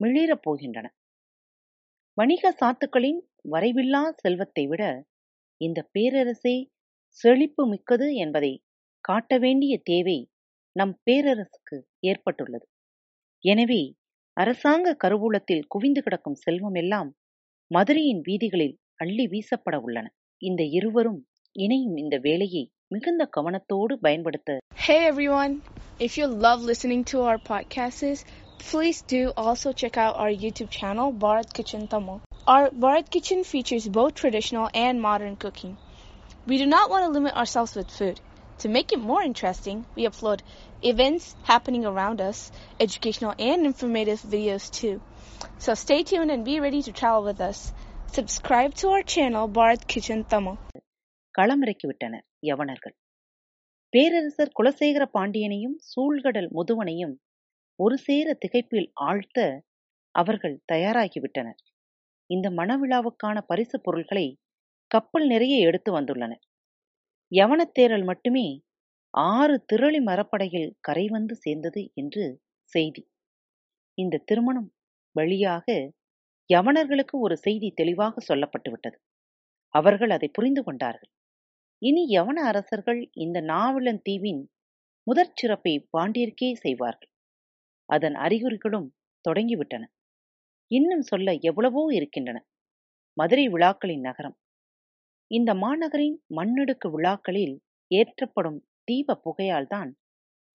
மிளிரப் 0.00 0.42
போகின்றன. 0.42 0.86
வணிக 2.16 2.52
சாத்துக்களின் 2.60 3.20
வரைவில்லா 3.50 4.10
செல்வத்தை 4.14 4.66
விட 4.66 4.82
இந்த 5.60 5.78
பேரரசே 5.94 6.56
செழிப்பு 7.18 7.62
மிக்கது 7.66 8.08
என்பதை 8.24 8.52
காட்ட 9.04 9.38
வேண்டிய 9.38 9.74
தேவை 9.84 10.18
நம் 10.76 10.94
பேரரசுக்கு 11.06 11.76
ஏற்பட்டுள்ளது 12.02 12.66
எனவே 13.44 13.82
அரசாங்க 14.36 14.88
கருவூலத்தில் 15.04 15.66
குவிந்து 15.68 16.02
கிடக்கும் 16.02 16.40
செல்வம் 16.44 16.74
எல்லாம் 16.74 17.10
மதுரையின் 17.70 18.22
வீதிகளில் 18.28 18.76
அள்ளி 18.96 19.24
வீசப்பட 19.26 19.76
உள்ளன 19.80 20.06
இந்த 20.42 20.62
இருவரும் 20.78 21.20
இணையும் 21.56 21.96
இந்த 21.96 22.16
வேலையை 22.18 22.64
மிகுந்த 22.88 23.22
கவனத்தோடு 23.36 23.94
பயன்படுத்த 23.98 24.58
Hey 24.78 24.98
everyone! 25.06 25.54
If 26.00 26.12
you 26.18 26.26
love 26.44 26.60
listening 26.62 27.02
to 27.04 27.16
our 27.22 27.38
podcasts, 27.42 28.20
please 28.60 28.98
do 29.06 29.22
also 29.36 29.72
check 29.72 29.96
out 29.96 30.14
our 30.16 30.32
YouTube 30.44 30.70
channel, 30.70 31.08
Bharat 31.14 31.48
Kitchen 31.52 31.82
Tamil. 31.86 32.18
Our 32.48 32.70
Bharat 32.72 33.10
Kitchen 33.10 33.44
features 33.44 33.86
both 33.88 34.14
traditional 34.14 34.70
and 34.74 35.02
modern 35.02 35.36
cooking. 35.36 35.76
We 36.46 36.56
do 36.56 36.64
not 36.64 36.88
want 36.88 37.04
to 37.04 37.10
limit 37.10 37.34
ourselves 37.34 37.74
with 37.74 37.90
food. 37.90 38.20
To 38.60 38.70
make 38.70 38.90
it 38.90 39.00
more 39.00 39.22
interesting, 39.22 39.84
we 39.94 40.06
upload 40.06 40.40
events 40.82 41.36
happening 41.44 41.84
around 41.84 42.22
us, 42.22 42.50
educational 42.80 43.34
and 43.38 43.66
informative 43.66 44.22
videos 44.22 44.70
too. 44.70 45.02
So 45.58 45.74
stay 45.74 46.02
tuned 46.04 46.30
and 46.30 46.42
be 46.42 46.58
ready 46.58 46.80
to 46.82 46.92
travel 46.92 47.22
with 47.22 47.38
us. 47.40 47.72
Subscribe 48.08 48.72
to 48.76 48.88
our 48.88 49.02
channel, 49.04 49.46
Bharat 49.50 49.86
Kitchen 49.86 50.24
Tamil. 50.24 50.56
களமிறக்கி 51.34 51.86
விட்டனர் 51.86 52.24
யவனர்கள் 52.42 52.94
பேரரசர் 53.92 54.56
குலசேகர 54.58 55.04
பாண்டியனையும் 55.16 55.76
சூழ்கடல் 55.90 56.48
முதுவனையும் 56.56 57.14
ஒரு 57.78 57.96
சேர 58.06 58.38
திகைப்பில் 58.42 58.88
ஆழ்த்த 59.08 59.38
அவர்கள் 60.14 60.56
தயாராகிவிட்டனர் 60.72 61.58
இந்த 62.30 62.46
மணவிழாவுக்கான 62.50 63.36
பரிசு 63.46 63.76
பொருள்களை 63.80 64.26
கப்பல் 64.90 65.26
நிறைய 65.26 65.54
எடுத்து 65.66 65.90
வந்துள்ளனர் 65.92 66.42
யவனத்தேரல் 67.32 68.04
மட்டுமே 68.04 68.46
ஆறு 69.14 69.54
திரளி 69.72 70.00
மரப்படையில் 70.00 70.68
கரை 70.80 71.04
வந்து 71.08 71.34
சேர்ந்தது 71.36 71.82
என்று 71.94 72.24
செய்தி. 72.72 73.02
இந்த 73.98 74.22
திருமணம் 74.24 74.68
வழியாக 75.16 75.66
யவனர்களுக்கு 76.50 77.16
ஒரு 77.18 77.36
செய்தி 77.36 77.68
தெளிவாக 77.70 78.22
சொல்லப்பட்டுவிட்டது 78.28 78.98
அவர்கள் 79.74 80.10
அதை 80.10 80.28
புரிந்து 80.28 80.62
கொண்டார்கள். 80.64 81.10
இனி 81.82 82.02
யவன 82.16 82.38
அரசர்கள் 82.42 83.00
இந்த 83.16 83.38
நாவலன் 83.44 84.00
தீவின் 84.02 84.42
முதற் 85.06 85.34
சிறப்பை 85.34 85.74
பாண்டியர்க்கே 85.96 86.50
செய்வார்கள். 86.54 87.10
அதன் 87.88 88.16
அறிகுறிகளும் 88.16 88.88
தொடங்கிவிட்டன 89.24 89.84
இன்னும் 90.70 91.02
சொல்ல 91.02 91.28
எவ்வளவோ 91.42 91.82
இருக்கின்றன. 91.92 92.38
மதுரை 93.16 93.44
விழாக்களின் 93.48 94.00
நகரம். 94.00 94.36
இந்த 95.30 95.50
மாநகரின் 95.54 96.16
மண்ணெடுக்கு 96.36 96.88
விழாக்களில் 96.90 97.54
ஏற்றப்படும் 97.90 98.58
தீப 98.88 99.16
புகையால்தான் 99.24 99.90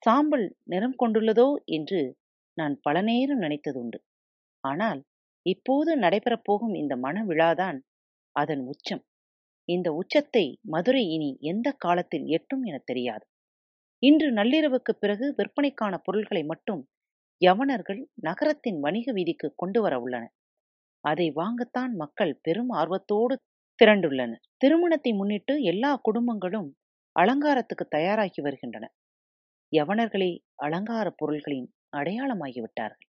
சாம்பல் 0.02 0.48
நிறம் 0.66 0.98
கொண்டுள்ளதோ 1.02 1.48
என்று 1.78 2.02
நான் 2.58 2.76
பல 2.82 2.96
நேரம் 3.02 3.42
நினைத்ததுண்டு 3.42 4.00
ஆனால் 4.64 5.02
இப்போது 5.46 5.92
நடைபெறப் 5.98 6.46
போகும் 6.46 6.76
இந்த 6.76 6.94
மன 6.98 7.18
விழாதான் 7.26 7.80
அதன் 8.36 8.64
உச்சம். 8.66 9.04
இந்த 9.70 9.88
உச்சத்தை 9.94 10.46
மதுரை 10.68 11.04
இனி 11.08 11.32
எந்த 11.44 11.68
காலத்தில் 11.78 12.26
எட்டும் 12.30 12.64
என 12.64 12.78
தெரியாது. 12.86 13.26
இன்று 14.04 14.30
நள்ளிரவுக்கு 14.32 14.94
பிறகு 15.00 15.28
விற்பனைக்கான 15.38 15.94
பொருள்களை 16.06 16.44
மட்டும் 16.46 16.82
யவனர்கள் 17.44 18.02
நகரத்தின் 18.22 18.80
வணிக 18.80 19.06
வீதிக்கு 19.12 19.48
கொண்டு 19.56 19.80
வர 19.82 19.94
உள்ளனர். 20.00 20.34
அதை 21.04 21.28
வாங்கத்தான் 21.36 21.94
மக்கள் 21.96 22.34
பெரும் 22.42 22.72
ஆர்வத்தோடு 22.74 23.36
திரண்டுள்ளனர். 23.80 24.44
திருமணத்தை 24.58 25.12
முன்னிட்டு 25.14 25.56
எல்லா 25.64 25.92
குடும்பங்களும் 26.04 26.70
அலங்காரத்துக்கு 27.16 27.86
தயாராகி 27.88 28.42
வருகின்றன 28.42 28.86
யவனர்களே 29.74 30.32
அலங்கார 30.64 31.08
பொருள்களின் 31.16 31.70
அடையாளமாகிவிட்டார்கள் 31.98 33.10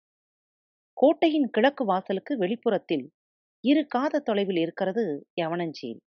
கோட்டையின் 0.96 1.48
கிழக்கு 1.50 1.84
வாசலுக்கு 1.84 2.32
வெளிப்புறத்தில் 2.36 3.04
இரு 3.64 3.82
காத 3.86 4.20
தொலைவில் 4.20 4.60
இருக்கிறது 4.60 5.04
யவனஞ்சேரி. 5.40 6.00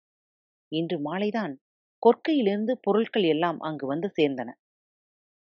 இன்று 0.72 0.96
மாலைதான் 1.00 1.54
கொற்கையிலிருந்து 2.02 2.74
பொருட்கள் 2.82 3.26
எல்லாம் 3.26 3.58
அங்கு 3.60 3.86
வந்து 3.86 4.08
சேர்ந்தன. 4.18 4.50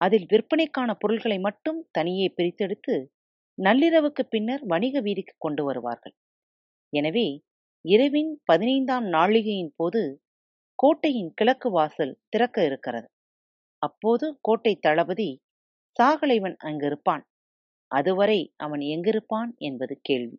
அதில் 0.04 0.28
விற்பனைக்கான 0.32 0.90
பொருள்களை 0.94 1.38
மட்டும் 1.40 1.80
தனியே 1.92 2.28
பிரித்தெடுத்து 2.38 2.96
நள்ளிரவுக்கு 3.58 4.24
பின்னர் 4.26 4.64
வணிக 4.66 4.96
வீதிக்கு 5.02 5.36
கொண்டு 5.38 5.64
வருவார்கள். 5.64 6.16
எனவே 6.94 7.28
இரவின் 7.86 8.32
பதினைந்தாம் 8.46 9.08
நாளிகையின் 9.08 9.74
போது 9.76 10.02
கோட்டையின் 10.80 11.32
கிழக்கு 11.34 11.70
வாசல் 11.70 12.14
திறக்க 12.30 12.58
இருக்கிறது. 12.66 13.08
அப்போது 13.82 14.26
கோட்டை 14.42 14.74
தளபதி 14.80 15.30
சாகலைவன் 16.00 16.58
அங்கிருப்பான். 16.62 17.24
அதுவரை 17.92 18.40
அவன் 18.58 18.84
எங்கிருப்பான் 18.94 19.52
என்பது 19.60 19.96
கேள்வி. 20.02 20.38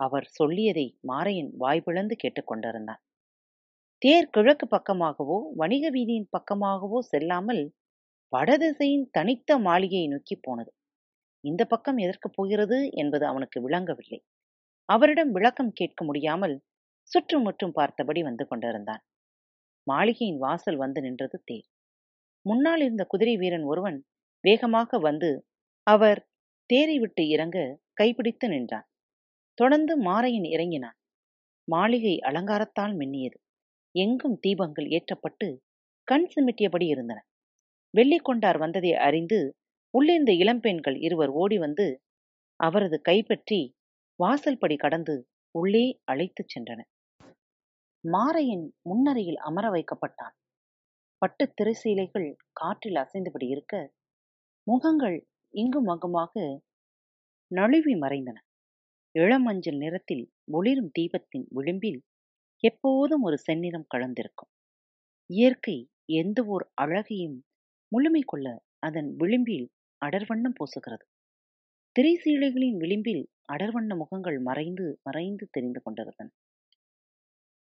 அவர் 0.00 0.26
சொல்லியதை 0.38 0.86
மாரையன் 1.02 1.50
வாய்பிளந்து 1.62 2.14
கேட்டுக்கொண்டிருந்தான் 2.22 3.02
தேர் 4.02 4.28
கிழக்கு 4.28 4.66
பக்கமாகவோ 4.66 5.38
வணிக 5.54 5.84
வீதியின் 5.90 6.28
பக்கமாகவோ 6.36 6.98
செல்லாமல் 7.12 7.62
வடதிசையின் 8.32 9.08
தனித்த 9.10 9.58
மாளிகையை 9.58 10.08
நோக்கி 10.08 10.36
போனது. 10.36 10.70
இந்த 11.44 11.64
பக்கம் 11.64 11.96
எதற்குப் 11.96 12.34
போகிறது 12.34 12.90
என்பது 12.92 13.26
அவனுக்கு 13.26 13.68
விளங்கவில்லை. 13.68 14.18
அவரிடம் 14.88 15.30
விளக்கம் 15.30 15.72
கேட்க 15.72 16.04
முடியாமல் 16.04 16.56
சுற்றுமுற்றும் 17.10 17.72
பார்த்தபடி 17.72 18.22
வந்து 18.22 18.46
கொண்டிருந்தான். 18.46 19.02
மாளிகையின் 19.86 20.38
வாசல் 20.38 20.76
வந்து 20.76 21.00
நின்றது 21.00 21.42
தேர். 21.44 21.66
முன்னால் 22.46 22.80
இருந்த 22.80 23.04
குதிரை 23.04 23.36
வீரன் 23.36 23.62
ஒருவன் 23.62 23.98
வேகமாக 24.44 24.98
வந்து 24.98 25.30
அவர் 25.86 26.20
தேரை 26.70 26.98
விட்டு 26.98 27.28
இறங்க 27.28 27.58
கைப்பிடித்து 27.92 28.48
நின்றான். 28.48 28.86
தொடர்ந்து 29.58 29.98
மாறையின் 29.98 30.44
இறங்கினான். 30.44 30.96
மாளிகை 31.68 32.20
அலங்காரத்தால் 32.20 32.94
மின்னியது. 32.96 33.38
எங்கும் 33.94 34.38
தீபங்கள் 34.46 34.88
ஏற்றப்பட்டு 34.88 35.48
கண் 36.08 36.28
சிமிட்டியபடி 36.36 36.86
இருந்தன. 36.86 37.20
வெள்ளிக்கொண்டார் 37.94 38.58
வந்ததை 38.58 38.92
அறிந்து 38.98 39.38
உள்ளிருந்த 39.94 40.32
இளம்பெண்கள் 40.34 40.96
இருவர் 41.00 41.32
ஓடி 41.34 41.58
வந்து 41.58 41.86
அவரது 42.60 42.96
கைப்பற்றி 43.00 43.60
வாசல் 44.18 44.58
படி 44.58 44.76
கடந்து 44.76 45.14
உள்ளே 45.54 45.84
அழைத்துச் 46.04 46.52
சென்றன 46.54 46.80
மாரையின் 48.04 48.66
முன்னறையில் 48.82 49.38
அமர 49.38 49.66
வைக்கப்பட்டான். 49.70 50.34
பட்டு 51.22 51.44
திரைசீலைகள் 51.58 52.28
காற்றில் 52.52 52.94
அசைந்தபடி 52.94 53.46
இருக்க 53.46 53.74
முகங்கள் 54.66 55.16
இங்கும் 55.54 55.88
அங்குமாக 55.88 56.34
நழுவி 57.50 57.94
மறைந்தன. 57.94 58.38
இளமஞ்சள் 59.14 59.78
நிறத்தில் 59.78 60.24
ஒளிரும் 60.52 60.92
தீபத்தின் 60.98 61.46
விளிம்பில் 61.48 62.00
எப்போதும் 62.64 63.22
ஒரு 63.22 63.36
செந்நிறம் 63.46 63.88
கலந்திருக்கும். 63.94 64.50
இயற்கை 65.30 65.76
எந்த 66.14 66.38
ஓர் 66.46 66.64
அழகையும் 66.74 67.38
முழுமை 67.92 68.22
கொள்ள 68.26 68.46
அதன் 68.78 69.16
விளிம்பில் 69.16 69.66
அடர்வண்ணம் 70.02 70.56
பூசுகிறது. 70.58 71.04
திரைசீலைகளின் 71.96 72.76
விளிம்பில் 72.76 73.24
அடர்வண்ண 73.52 73.92
முகங்கள் 73.96 74.38
மறைந்து 74.40 74.86
மறைந்து 75.02 75.48
தெரிந்து 75.50 75.80
கொண்டிருந்தன. 75.82 76.28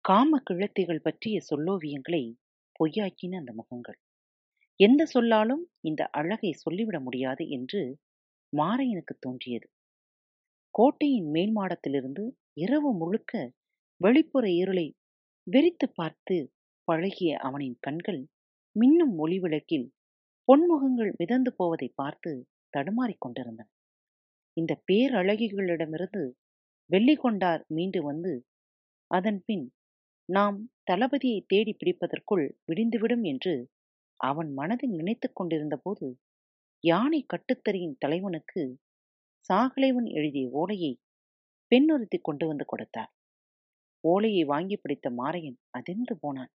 காம 0.05 0.39
கிழத்திகள் 0.39 1.01
பற்றிய 1.01 1.41
சொல்லோவியங்களை 1.49 2.23
பொய்யாக்கின 2.75 3.37
அந்த 3.37 3.51
முகங்கள். 3.53 3.97
எந்த 4.79 5.01
சொல்லாலும் 5.05 5.63
இந்த 5.81 6.01
அழகை 6.11 6.51
சொல்லிவிட 6.53 6.99
முடியாது 6.99 7.49
என்று 7.49 7.81
மாரையனுக்கு 8.53 9.15
தோன்றியது. 9.19 9.67
கோட்டையின் 10.75 11.29
மேல் 11.29 11.53
மாடத்திலிருந்து 11.57 12.23
இரவு 12.53 12.91
முழுக்க 12.93 13.33
வெளிப்புற 14.01 14.45
இருளை 14.51 14.87
வெறித்து 15.47 15.87
பார்த்து 15.93 16.35
பழகிய 16.87 17.31
அவனின் 17.37 17.77
கண்கள் 17.79 18.21
மின்னும் 18.75 19.15
ஒளி 19.15 19.39
விளக்கில் 19.39 19.87
பொன்முகங்கள் 20.47 21.11
மிதந்து 21.17 21.53
போவதை 21.53 21.91
பார்த்து 21.95 22.31
தடுமாறிக் 22.69 23.21
கொண்டிருந்தன. 23.21 23.67
இந்த 24.57 24.81
பேரழகிகளிடமிருந்து 24.91 26.23
வெள்ளி 26.89 27.15
கொண்டார் 27.15 27.65
மீண்டு 27.67 28.03
வந்து 28.03 28.33
அதன் 29.07 29.43
பின் 29.45 29.65
நாம் 30.29 30.57
தளபதியை 30.91 31.39
தேடி 31.47 31.73
பிடிப்பதற்குள் 31.73 32.45
விடிந்துவிடும் 32.67 33.23
என்று 33.23 33.53
அவன் 34.19 34.53
மனதில் 34.53 34.89
நினைத்துக் 34.89 35.35
கொண்டிருந்த 35.35 35.75
போது 35.77 36.07
யானை 36.83 37.25
கட்டுத்தறியின் 37.25 37.97
தலைவனுக்கு 37.99 38.63
சாகலைவன் 39.49 40.09
எழுதிய 40.11 40.49
ஓலையை 40.51 40.93
பெண்ணொருத்தி 41.71 42.17
கொண்டு 42.21 42.47
வந்து 42.47 42.65
கொடுத்தார். 42.65 43.11
ஓலையை 44.03 44.43
வாங்கி 44.43 44.77
பிடித்த 44.77 45.09
மாரையன் 45.11 45.57
அதிர்ந்து 45.69 46.15
போனான். 46.19 46.51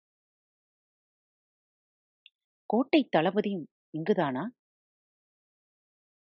கோட்டை 2.69 3.01
தளபதியும் 3.17 3.65
இங்குதானா? 3.95 4.43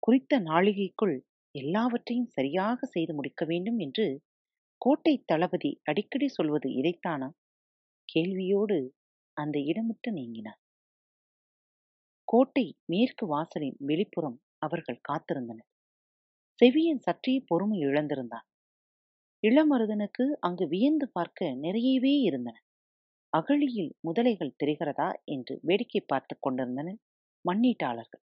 குறித்த 0.02 0.38
நாளிகைக்குள் 0.40 1.14
எல்லாவற்றையும் 1.54 2.28
சரியாக 2.28 2.86
செய்து 2.86 3.14
முடிக்க 3.14 3.42
வேண்டும் 3.44 3.78
என்று 3.78 4.06
கோட்டை 4.80 5.14
தளபதி 5.26 5.72
அடிக்கடி 5.84 6.28
சொல்வது 6.28 6.70
இதைத்தானா? 6.74 7.28
கேள்வியோடு 8.08 8.78
அந்த 9.36 9.56
இடமிட்டு 9.66 10.10
நீங்கினார். 10.12 10.60
கோட்டை 12.28 12.64
மேற்கு 12.86 13.26
வாசலின் 13.26 13.78
வெளிப்புறம் 13.86 14.36
அவர்கள் 14.58 15.04
காத்திருந்தனர். 15.08 15.68
செவியன் 16.58 17.00
சற்றே 17.00 17.34
பொறுமை 17.46 17.78
இழந்திருந்தான். 17.80 18.46
இளமருதனுக்கு 19.42 20.24
அங்கு 20.40 20.66
வியந்து 20.68 21.08
பார்க்க 21.08 21.50
நிறையவே 21.56 22.14
இருந்தன. 22.20 22.56
அகழியில் 23.32 23.92
முதலைகள் 24.08 24.56
தெரிகிறதா 24.62 25.08
என்று 25.26 25.54
வேடிக்கை 25.62 26.02
பார்த்து 26.06 26.36
கொண்டிருந்தனர். 26.38 27.00
மண்ணீட்டாளர்கள். 27.44 28.22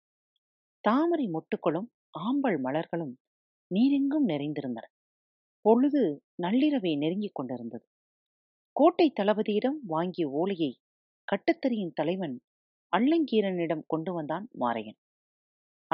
தாமரை 0.81 1.29
மொட்டுக்களும் 1.29 1.87
ஆம்பல் 2.19 2.59
மலர்களும் 2.63 3.13
நீரெங்கும் 3.71 4.27
நிறைந்திருந்தன. 4.27 4.85
பொழுது 5.61 6.23
நள்ளிரவை 6.43 6.97
நெருங்கிக் 6.97 7.35
கொண்டிருந்தது. 7.35 7.85
கோட்டை 8.71 9.13
தளபதியிடம் 9.21 9.77
வாங்கிய 9.83 10.29
ஓலையை 10.29 10.77
கட்டுத்தறியின் 11.27 11.93
தலைவன் 11.93 12.41
அள்ளங்கீரனிடம் 12.97 13.83
கொண்டு 13.87 14.13
வந்தான் 14.13 14.49
மாரையன். 14.59 14.99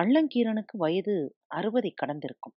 அள்ளங்கீரனுக்கு 0.02 0.78
வயது 0.78 1.16
அறுபதை 1.56 1.94
கடந்திருக்கும். 1.94 2.56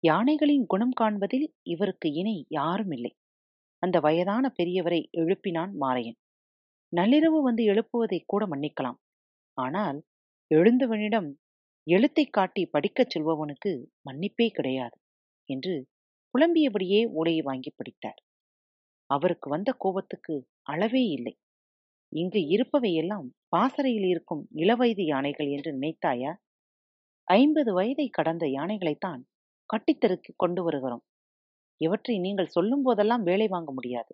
யானைகளின் 0.00 0.64
குணம் 0.66 0.92
காண்பதில் 1.00 1.54
இவருக்கு 1.62 2.12
இணை 2.12 2.46
யாரும் 2.48 2.90
இல்லை 2.90 3.16
அந்த 3.82 4.00
வயதான 4.00 4.52
பெரியவரை 4.62 5.00
எழுப்பினான் 5.16 5.72
மாரையன். 5.80 6.18
நள்ளிரவு 6.96 7.42
வந்து 7.42 7.64
எழுப்புவதை 7.64 8.22
கூட 8.26 8.46
மன்னிக்கலாம். 8.46 8.98
ஆனால் 9.58 9.98
எழுந்தவனிடம் 10.50 11.28
எழுத்தை 11.86 12.24
காட்டி 12.28 12.62
படிக்கச் 12.66 13.12
சொல்பவனுக்கு 13.14 13.72
மன்னிப்பே 14.08 14.46
கிடையாது 14.48 14.96
என்று 15.48 15.74
புலம்பியபடியே 16.34 17.00
ஓலையை 17.10 17.42
வாங்கி 17.42 17.70
படித்தார். 17.70 18.20
அவருக்கு 19.10 19.50
வந்த 19.50 19.70
கோபத்துக்கு 19.78 20.34
அளவே 20.62 21.04
இல்லை. 21.08 21.34
இங்கு 22.12 22.40
இருப்பவையெல்லாம் 22.54 23.26
பாசறையில் 23.48 24.08
இருக்கும் 24.08 24.42
இளவயது 24.54 25.04
யானைகள் 25.04 25.48
என்று 25.48 25.70
நினைத்தாயா? 25.78 26.32
ஐம்பது 27.28 27.70
வயதை 27.72 28.06
கடந்த 28.08 28.44
யானைகளைத்தான் 28.46 29.22
கட்டித்தருக்கு 29.70 30.30
கொண்டு 30.36 30.60
வருகிறோம். 30.62 31.04
இவற்றை 31.80 32.14
நீங்கள் 32.18 32.46
சொல்லும் 32.46 32.82
போதெல்லாம் 32.82 33.22
வேலை 33.22 33.46
வாங்க 33.48 33.70
முடியாது. 33.72 34.12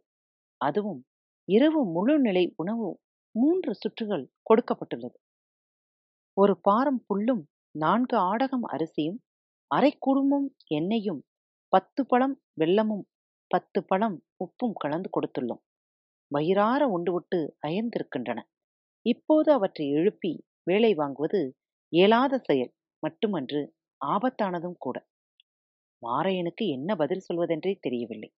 அதுவும் 0.60 1.00
இரவு 1.48 1.80
முழு 1.86 2.14
நிலை 2.20 2.44
உணவு 2.56 2.88
மூன்று 3.34 3.72
சுற்றுகள் 3.74 4.24
கொடுக்கப்பட்டுள்ளது. 4.50 5.16
ஒரு 6.36 6.54
பாரம் 6.60 7.00
புல்லும் 7.08 7.42
நான்கு 7.74 8.16
ஆடகம் 8.20 8.64
அரிசியும் 8.64 9.18
அரைக்குடும்பும் 9.70 10.48
எண்ணெயும் 10.68 11.20
பத்து 11.72 12.06
பழம் 12.06 12.34
வெல்லமும் 12.60 13.04
பத்து 13.50 13.78
பழம் 13.84 14.16
உப்பும் 14.44 14.74
கலந்து 14.74 15.08
கொடுத்துள்ளோம். 15.10 15.62
வயிறார 16.30 16.82
உண்டுவிட்டு 16.88 17.38
அயர்ந்திருக்கின்றன. 17.66 18.40
இப்போது 19.06 19.48
அவற்றை 19.52 19.86
எழுப்பி 19.90 20.32
வேலை 20.62 20.92
வாங்குவது 20.94 21.40
இயலாத 21.92 22.34
செயல் 22.38 22.72
மட்டுமன்று 23.02 23.60
ஆபத்தானதும் 24.00 24.78
கூட. 24.78 24.96
மாரையனுக்கு 26.02 26.64
என்ன 26.68 26.90
பதில் 26.96 27.26
சொல்வதென்றே 27.28 27.74
தெரியவில்லை. 27.80 28.30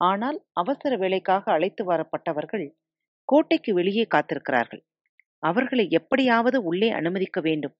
ஆனால் 0.00 0.38
அவசர 0.52 0.92
வேலைக்காக 0.96 1.44
அழைத்து 1.52 1.84
வரப்பட்டவர்கள் 1.84 2.66
கோட்டைக்கு 3.28 3.70
வெளியே 3.74 4.06
காத்திருக்கிறார்கள். 4.14 4.82
அவர்களை 5.42 5.84
எப்படியாவது 5.90 6.58
உள்ளே 6.62 6.88
அனுமதிக்க 6.92 7.40
வேண்டும். 7.40 7.74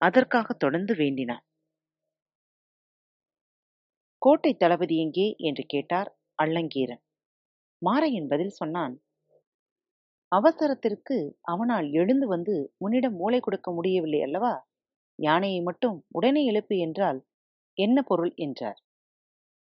அதற்காக 0.00 0.54
தொடர்ந்து 0.56 0.94
வேண்டினான் 0.94 1.44
கோட்டை 4.22 4.50
தளபதி 4.54 4.96
எங்கே? 4.96 5.24
என்று 5.40 5.62
கேட்டார் 5.66 6.10
அள்ளங்கீரன் 6.38 7.00
மாரையன் 7.82 8.28
பதில் 8.28 8.54
சொன்னான் 8.58 8.94
அவசரத்திற்கு 10.32 11.16
அவனால் 11.44 11.88
எழுந்து 11.92 12.26
வந்து 12.26 12.54
உன்னிடம் 12.78 13.16
மூளை 13.16 13.40
கொடுக்க 13.40 13.68
முடியவில்லை 13.72 14.20
அல்லவா? 14.22 14.52
யானையை 15.18 15.60
மட்டும் 15.60 15.98
உடனே 16.10 16.42
எழுப்பு 16.50 16.76
என்றால் 16.78 17.18
என்ன 17.78 17.98
பொருள்? 18.02 18.32
என்றார். 18.38 18.78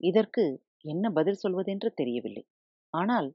இதற்கு 0.00 0.44
என்ன 0.84 1.04
பதில் 1.10 1.42
சொல்வதென்று 1.42 1.90
தெரியவில்லை. 1.94 2.44
ஆனால் 2.94 3.28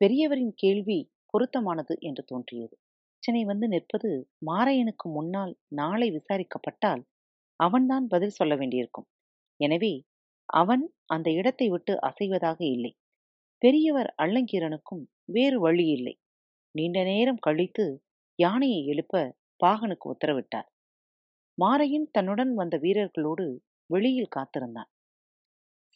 பெரியவரின் 0.00 0.54
கேள்வி 0.54 0.98
பொருத்தமானது 1.34 1.94
என்று 2.00 2.22
தோன்றியது. 2.24 2.74
பிரச்சனை 3.22 3.40
வந்து 3.44 3.66
நிற்பது 3.68 4.10
மாரையனுக்கு 4.46 5.06
முன்னால் 5.14 5.52
நாளை 5.70 6.06
விசாரிக்கப்பட்டால் 6.10 7.00
அவன்தான் 7.60 8.04
பதில் 8.06 8.34
சொல்ல 8.36 8.52
வேண்டியிருக்கும். 8.56 9.06
எனவே 9.60 9.90
அவன் 10.48 10.84
அந்த 11.06 11.28
இடத்தை 11.30 11.66
விட்டு 11.68 11.94
அசைவதாக 12.00 12.60
இல்லை. 12.66 12.92
பெரியவர் 13.62 14.10
அள்ளங்கீரனுக்கும் 14.22 15.02
வேறு 15.28 15.58
வழி 15.60 15.86
இல்லை. 15.88 16.14
நீண்ட 16.74 17.02
நேரம் 17.04 17.40
கழித்து 17.40 17.86
யானையை 18.38 18.80
எழுப்ப 18.86 19.24
பாகனுக்கு 19.60 20.08
உத்தரவிட்டார். 20.10 20.68
மாரையன் 21.58 22.08
தன்னுடன் 22.12 22.54
வந்த 22.54 22.78
வீரர்களோடு 22.78 23.46
வெளியில் 23.90 24.34
காத்திருந்தான். 24.36 24.90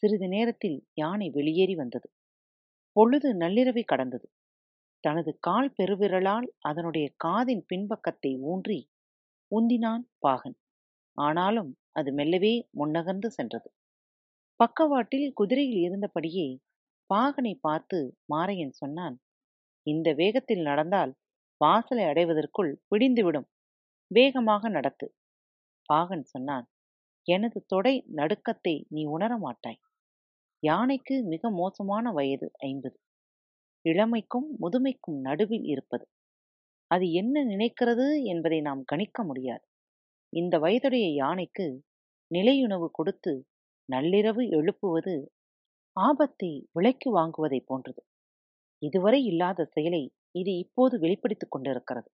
சிறிது 0.03 0.27
நேரத்தில் 0.27 0.79
யானை 0.95 1.29
வெளியேறி 1.29 1.75
வந்தது. 1.75 2.07
பொழுது 2.95 3.29
நள்ளிரவை 3.35 3.85
கடந்தது. 3.85 4.27
தனது 5.03 5.31
கால் 5.39 5.69
பெருவிரலால் 5.77 6.47
அதனுடைய 6.61 7.07
காதின் 7.25 7.63
பின்பக்கத்தை 7.69 8.31
ஊன்றி 8.43 8.79
உந்தினான் 9.51 10.03
பாகன். 10.19 10.55
ஆனாலும் 11.17 11.71
அது 11.91 12.09
மெல்லவே 12.13 12.53
முன்னகர்ந்து 12.79 13.29
சென்றது. 13.29 13.69
பக்கவாட்டில் 14.59 15.27
குதிரையில் 15.33 15.81
இருந்தபடியே 15.87 16.47
பாகனை 17.09 17.53
பார்த்து 17.59 17.99
மாரையன் 18.33 18.75
சொன்னான் 18.75 19.15
இந்த 19.87 20.09
வேகத்தில் 20.13 20.63
நடந்தால் 20.63 21.11
வாசலை 21.61 22.03
அடைவதற்குள் 22.03 22.71
பிடிந்துவிடும். 22.91 23.47
வேகமாக 24.11 24.69
நடத்து. 24.69 25.07
பாகன் 25.89 26.25
சொன்னான் 26.25 26.65
எனது 27.27 27.59
தொடை 27.65 27.95
நடுக்கத்தை 28.15 28.75
நீ 28.89 29.01
உணர 29.07 29.33
மாட்டாய் 29.37 29.81
யானைக்கு 30.63 31.15
மிக 31.23 31.49
மோசமான 31.51 32.05
வயது 32.11 32.47
ஐம்பது. 32.61 32.97
இளமைக்கும் 33.85 34.47
முதுமைக்கும் 34.61 35.19
நடுவில் 35.21 35.63
இருப்பது. 35.63 36.05
அது 36.87 37.11
என்ன 37.11 37.45
நினைக்கிறது 37.45 38.23
என்பதை 38.23 38.61
நாம் 38.61 38.83
கணிக்க 38.83 39.23
முடியாது. 39.23 39.65
இந்த 40.33 40.59
வயதுடைய 40.59 41.13
யானைக்கு 41.13 41.83
நிலையுணவு 42.31 42.87
கொடுத்து 42.91 43.33
நள்ளிரவு 43.89 44.49
எழுப்புவது 44.49 45.15
ஆபத்தை 45.97 46.67
விலைக்கு 46.71 47.09
வாங்குவதைப் 47.19 47.65
போன்றது. 47.65 48.01
இதுவரை 48.81 49.23
இல்லாத 49.23 49.65
செயலை 49.65 50.03
இது 50.31 50.57
இப்போது 50.57 50.99
வெளிப்படுத்திக் 50.99 51.51
கொண்டிருக்கிறது. 51.51 52.09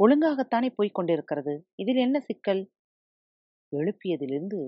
ஒழுங்காகத்தானே 0.00 0.70
போய்க் 0.74 0.94
கொண்டிருக்கிறது. 0.94 1.64
இதில் 1.74 1.96
என்ன 1.96 2.20
சிக்கல்? 2.20 2.62
எழுப்பியதிலிருந்து 3.72 4.60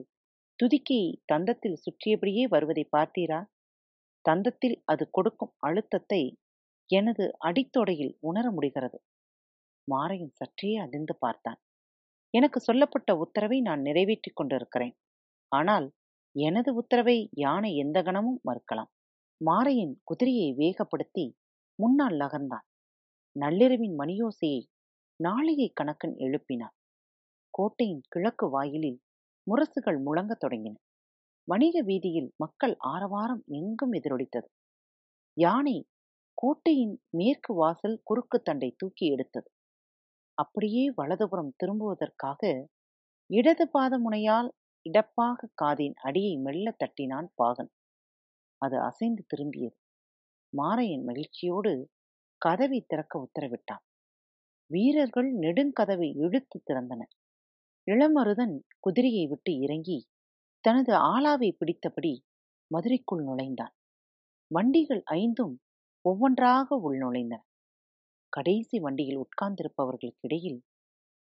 துதிக்கை 0.59 1.01
தந்தத்தில் 1.33 1.81
சுற்றியபடியே 1.85 2.45
வருவதை 2.49 2.89
பார்த்தீரா? 2.97 3.41
தந்தத்தில் 4.29 4.83
அது 4.85 5.11
கொடுக்கும் 5.11 5.55
அழுத்தத்தை 5.59 6.23
எனது 6.91 7.25
அடித்தொடையில் 7.39 8.17
உணர 8.21 8.51
முடிகிறது. 8.51 8.99
மாரையன் 9.89 10.33
சற்றே 10.33 10.77
அதிர்ந்து 10.77 11.17
பார்த்தான். 11.19 11.61
எனக்கு 12.31 12.61
சொல்லப்பட்ட 12.61 13.17
உத்தரவை 13.17 13.61
நான் 13.61 13.81
நிறைவேற்றிக் 13.81 14.37
கொண்டிருக்கிறேன். 14.37 14.95
ஆனால் 15.49 15.87
எனது 16.37 16.75
உத்தரவை 16.75 17.29
யானை 17.35 17.77
எந்த 17.77 18.03
கணமும் 18.03 18.41
மறுக்கலாம். 18.49 18.91
மாரையன் 19.41 19.95
குதிரையை 20.05 20.55
வேகப்படுத்தி 20.57 21.25
முன்னால் 21.79 22.17
நகர்ந்தான். 22.17 22.67
நள்ளிரவின் 23.37 23.95
மணியோசையை 23.99 24.63
நாளிகை 25.21 25.69
கணக்கன் 25.81 26.15
எழுப்பினான். 26.17 26.75
கோட்டையின் 27.51 28.03
கிழக்கு 28.09 28.51
வாயிலில் 28.51 28.99
முரசுகள் 29.47 29.99
முழங்கத் 30.07 30.43
தொடங்கின. 30.45 30.77
வணிக 31.49 31.83
வீதியில் 31.83 32.35
மக்கள் 32.37 32.75
ஆரவாரம் 32.79 33.43
எங்கும் 33.49 33.93
எதிரொலித்தது. 33.93 34.49
யானை 35.37 35.77
கோட்டையின் 36.35 36.95
மேற்கு 37.11 37.55
வாசல் 37.55 38.01
குறுக்கு 38.03 38.43
தண்டை 38.43 38.75
தூக்கி 38.77 39.07
எடுத்தது. 39.07 39.49
அப்படியே 40.35 40.91
வலதுபுறம் 40.91 41.55
திரும்புவதற்காக 41.57 42.43
இடது 43.31 43.69
பாத 43.69 43.99
முனையால் 43.99 44.49
இடப்பாக 44.87 45.49
காதின் 45.63 45.95
அடியை 46.03 46.37
மெல்ல 46.37 46.77
தட்டினான் 46.77 47.29
பாகன். 47.35 47.71
அது 48.63 48.77
அசைந்து 48.81 49.23
திரும்பியது. 49.27 49.77
மாரையன் 50.53 51.05
மகிழ்ச்சியோடு 51.05 51.73
கதவை 52.43 52.81
திறக்க 52.87 53.15
உத்தரவிட்டான். 53.19 53.85
வீரர்கள் 54.71 55.31
நெடுங்கதவை 55.35 56.09
இழுத்து 56.17 56.63
திறந்தனர். 56.67 57.13
இளமருதன் 57.87 58.55
குதிரையை 58.81 59.25
விட்டு 59.27 59.53
இறங்கி 59.59 59.99
தனது 60.65 60.93
ஆளாவை 60.95 61.49
பிடித்தபடி 61.51 62.13
மதுரைக்குள் 62.71 63.23
நுழைந்தான். 63.23 63.75
வண்டிகள் 64.51 65.03
ஐந்தும் 65.15 65.55
ஒவ்வொன்றாக 66.05 66.77
உள்நுழைந்தன 66.77 67.43
கடைசி 68.33 68.81
வண்டியில் 68.81 69.19
உட்கார்ந்திருப்பவர்களுக்கிடையில் 69.19 70.61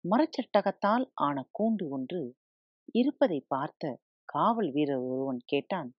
மரச்சட்டகத்தால் 0.04 1.06
ஆன 1.13 1.47
கூண்டு 1.60 1.86
ஒன்று 1.89 2.21
இருப்பதை 2.91 3.39
பார்த்த 3.47 3.93
காவல் 4.25 4.71
வீரர் 4.71 5.04
ஒருவன் 5.04 5.41
கேட்டான் 5.45 5.89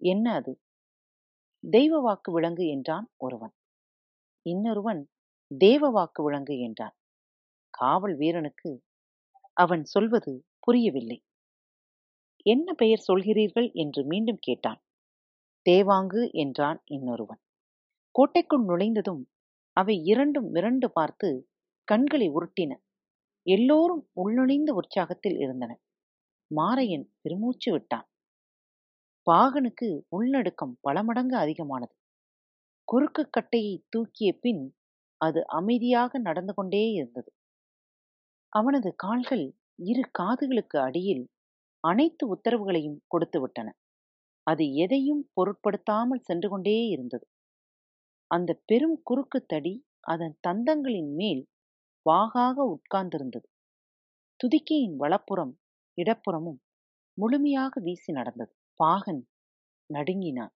என்ன 0.00 0.32
அது? 0.34 0.52
தெய்வ 1.64 2.00
வாக்கு 2.00 2.30
விலங்கு 2.32 2.64
என்றான் 2.66 3.06
ஒருவன். 3.16 3.54
இன்னொருவன் 4.46 5.02
தேவ 5.50 5.88
வாக்கு 5.90 6.22
விலங்கு 6.22 6.58
என்றான். 6.58 6.96
காவல் 7.74 8.16
வீரனுக்கு 8.16 8.70
அவன் 9.56 9.84
சொல்வது 9.84 10.32
புரியவில்லை. 10.58 11.18
என்ன 12.46 12.74
பெயர் 12.74 13.06
சொல்கிறீர்கள்? 13.08 13.72
என்று 13.74 14.04
மீண்டும் 14.04 14.38
கேட்டான். 14.38 14.80
தேவாங்கு 15.66 16.32
என்றான் 16.32 16.82
இன்னொருவன். 16.86 17.40
கோட்டைக்குள் 18.14 18.64
நுழைந்ததும் 18.64 19.22
அவை 19.76 19.94
இரண்டும் 20.04 20.54
மிரண்டு 20.54 20.88
பார்த்து 20.88 21.28
கண்களை 21.88 22.28
உருட்டின. 22.30 22.72
எல்லோரும் 23.46 24.10
உள்நுழைந்த 24.16 24.70
உற்சாகத்தில் 24.72 25.38
இருந்தன. 25.38 25.72
மாரையன் 26.50 27.06
பெருமூச்சு 27.20 27.72
விட்டான். 27.72 28.06
பாகனுக்கு 29.26 29.88
உள்நடுக்கம் 30.16 30.78
பல 30.80 31.02
மடங்கு 31.02 31.36
அதிகமானது. 31.36 31.94
குறுக்கு 32.88 33.30
கட்டையை 33.30 33.84
தூக்கிய 33.90 34.30
பின் 34.38 34.64
அது 35.20 35.40
அமைதியாக 35.48 36.18
நடந்து 36.18 36.54
கொண்டே 36.54 36.90
இருந்தது. 36.90 37.30
அவனது 38.52 38.94
கால்கள் 38.96 39.44
இரு 39.82 40.02
காதுகளுக்கு 40.18 40.76
அடியில் 40.78 41.24
அனைத்து 41.84 42.24
உத்தரவுகளையும் 42.34 42.98
கொடுத்து 43.06 43.38
விட்டன. 43.40 43.68
அது 44.46 44.64
எதையும் 44.74 45.22
பொருட்படுத்தாமல் 45.32 46.24
சென்று 46.24 46.48
கொண்டே 46.48 46.76
இருந்தது. 46.86 47.26
அந்த 48.30 48.50
பெரும் 48.66 48.96
குறுக்கு 49.02 49.38
தடி 49.46 49.74
அதன் 50.06 50.34
தந்தங்களின் 50.46 51.12
மேல் 51.14 51.42
வாகாக 52.06 52.56
உட்கார்ந்திருந்தது. 52.74 53.46
துதிக்கையின் 54.40 54.96
வலப்புறம் 54.96 55.52
இடப்புறமும் 55.98 56.60
முழுமையாக 57.18 57.80
வீசி 57.80 58.12
நடந்தது. 58.12 58.52
பாகன் 58.80 59.22
நடுங்கினான். 59.90 60.54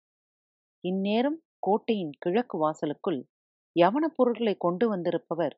இந்நேரம் 0.84 1.38
கோட்டையின் 1.58 2.14
கிழக்கு 2.18 2.56
வாசலுக்குள் 2.58 3.20
யவன 3.76 4.04
பொருட்களை 4.08 4.54
கொண்டு 4.56 4.84
வந்திருப்பவர் 4.88 5.54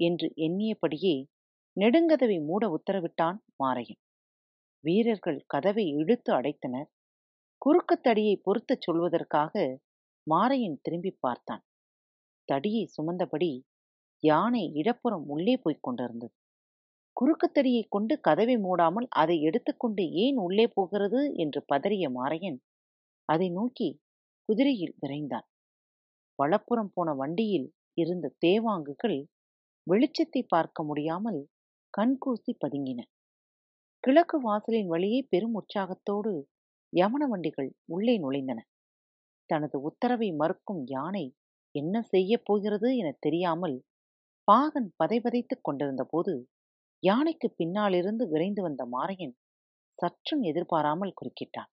என்று 0.00 0.28
எண்ணியபடியே 0.36 1.16
நெடுங்கதவை 1.76 2.38
மூட 2.40 2.64
உத்தரவிட்டான் 2.68 3.38
மாரையன். 3.62 4.00
வீரர்கள் 4.84 5.38
கதவை 5.46 5.84
இழுத்து 5.94 6.30
அடைத்தனர். 6.34 6.88
குறுக்கு 7.62 8.00
தடியை 8.00 8.34
பொறுத்துச் 8.36 8.84
சொல்வதற்காக 8.86 9.54
மாரையன் 10.26 10.78
திரும்பி 10.82 11.12
பார்த்தான். 11.20 11.64
தடியை 12.48 12.84
சுமந்தபடி 12.86 13.52
யானை 14.22 14.64
இடப்புறம் 14.72 15.24
உள்ளே 15.26 15.54
போய்க் 15.56 15.82
கொண்டிருந்தது. 15.82 16.34
குறுக்கு 17.16 17.48
கொண்டு 17.90 18.20
கதவை 18.20 18.56
மூடாமல் 18.56 19.06
அதை 19.10 19.40
எடுத்துக்கொண்டு 19.40 20.04
ஏன் 20.14 20.36
உள்ளே 20.36 20.66
போகிறது 20.66 21.20
என்று 21.34 21.60
பதறிய 21.72 22.04
மாரையன் 22.10 22.58
அதை 23.28 23.48
நோக்கி 23.50 23.88
குதிரையில் 24.48 24.94
விரைந்தான். 25.00 25.46
வலப்புறம் 26.38 26.90
போன 26.94 27.08
வண்டியில் 27.14 27.68
இருந்த 27.96 28.32
தேவாங்குகள் 28.46 29.18
வெளிச்சத்தை 29.86 30.42
பார்க்க 30.48 30.82
முடியாமல் 30.82 31.40
கண்கூசி 31.94 32.52
பதுங்கின. 32.64 33.00
கிழக்கு 34.04 34.36
வாசலின் 34.40 34.86
வழியே 34.86 35.20
பெரும் 35.30 35.54
உற்சாகத்தோடு 35.54 36.32
யமன 36.92 37.22
வண்டிகள் 37.26 37.70
உள்ளே 37.86 38.14
நுழைந்தன. 38.18 38.58
தனது 39.50 39.76
உத்தரவை 39.80 40.28
மறுக்கும் 40.32 40.82
யானை 40.86 41.24
என்ன 41.74 42.02
செய்யப் 42.02 42.44
போகிறது 42.44 42.88
என 42.96 43.08
தெரியாமல் 43.20 43.76
பாகன் 44.48 44.88
பதைபதைத்துக் 44.98 45.64
கொண்டிருந்த 45.64 46.04
போது 46.04 46.34
யானைக்கு 47.02 47.48
பின்னாலிருந்து 47.50 48.26
விரைந்து 48.28 48.62
வந்த 48.62 48.84
மாரையன் 48.86 49.34
சற்றும் 49.98 50.42
எதிர்பாராமல் 50.42 51.16
குறுக்கிட்டான். 51.20 51.70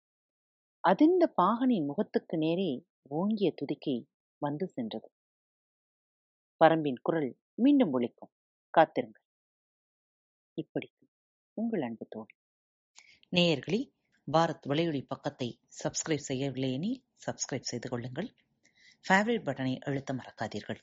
அதிர்ந்த 0.84 1.24
பாகனின் 1.36 1.86
முகத்துக்கு 1.86 2.38
நேரே 2.38 2.70
ஓங்கிய 3.10 3.50
துதிக்கை 3.54 3.96
வந்து 4.42 4.68
சென்றது. 4.68 5.08
பரம்பின் 6.60 7.00
குரல் 7.02 7.30
மீண்டும் 7.58 7.94
ஒழிக்கும் 7.94 8.32
காத்திருங்கள். 8.74 9.24
இப்படிக்கு 10.58 11.03
உங்கள் 11.54 11.82
அன்பு 11.82 12.06
தோழி. 12.08 12.34
நேயர்களே 13.32 13.92
பாரத் 14.32 14.66
விளையொலி 14.66 15.02
பக்கத்தை 15.02 15.60
சப்ஸ்கிரைப் 15.84 16.26
செய்யவில்லை 16.28 16.72
எனில் 16.72 17.04
சப்ஸ்கிரைப் 17.26 17.70
செய்து 17.70 17.88
கொள்ளுங்கள். 17.88 18.34
ஃபேவரட் 19.08 19.46
பட்டனை 19.46 19.78
அழுத்த 19.78 20.14
மறக்காதீர்கள். 20.14 20.78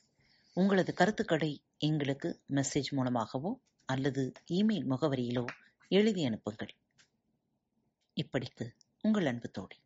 உங்களது 0.54 0.94
கருத்துக்களை 0.94 1.64
எங்களுக்கு 1.78 2.42
மெசேஜ் 2.50 2.92
மூலமாகவோ 2.92 3.60
அல்லது 3.86 4.32
இமெயில் 4.52 4.88
முகவரியிலோ 4.90 5.46
எழுதி 5.88 6.26
அனுப்புங்கள். 6.26 6.76
இப்படிக்கு 8.16 8.70
உங்கள் 9.02 9.26
அன்பு 9.26 9.50
தோழி. 9.50 9.78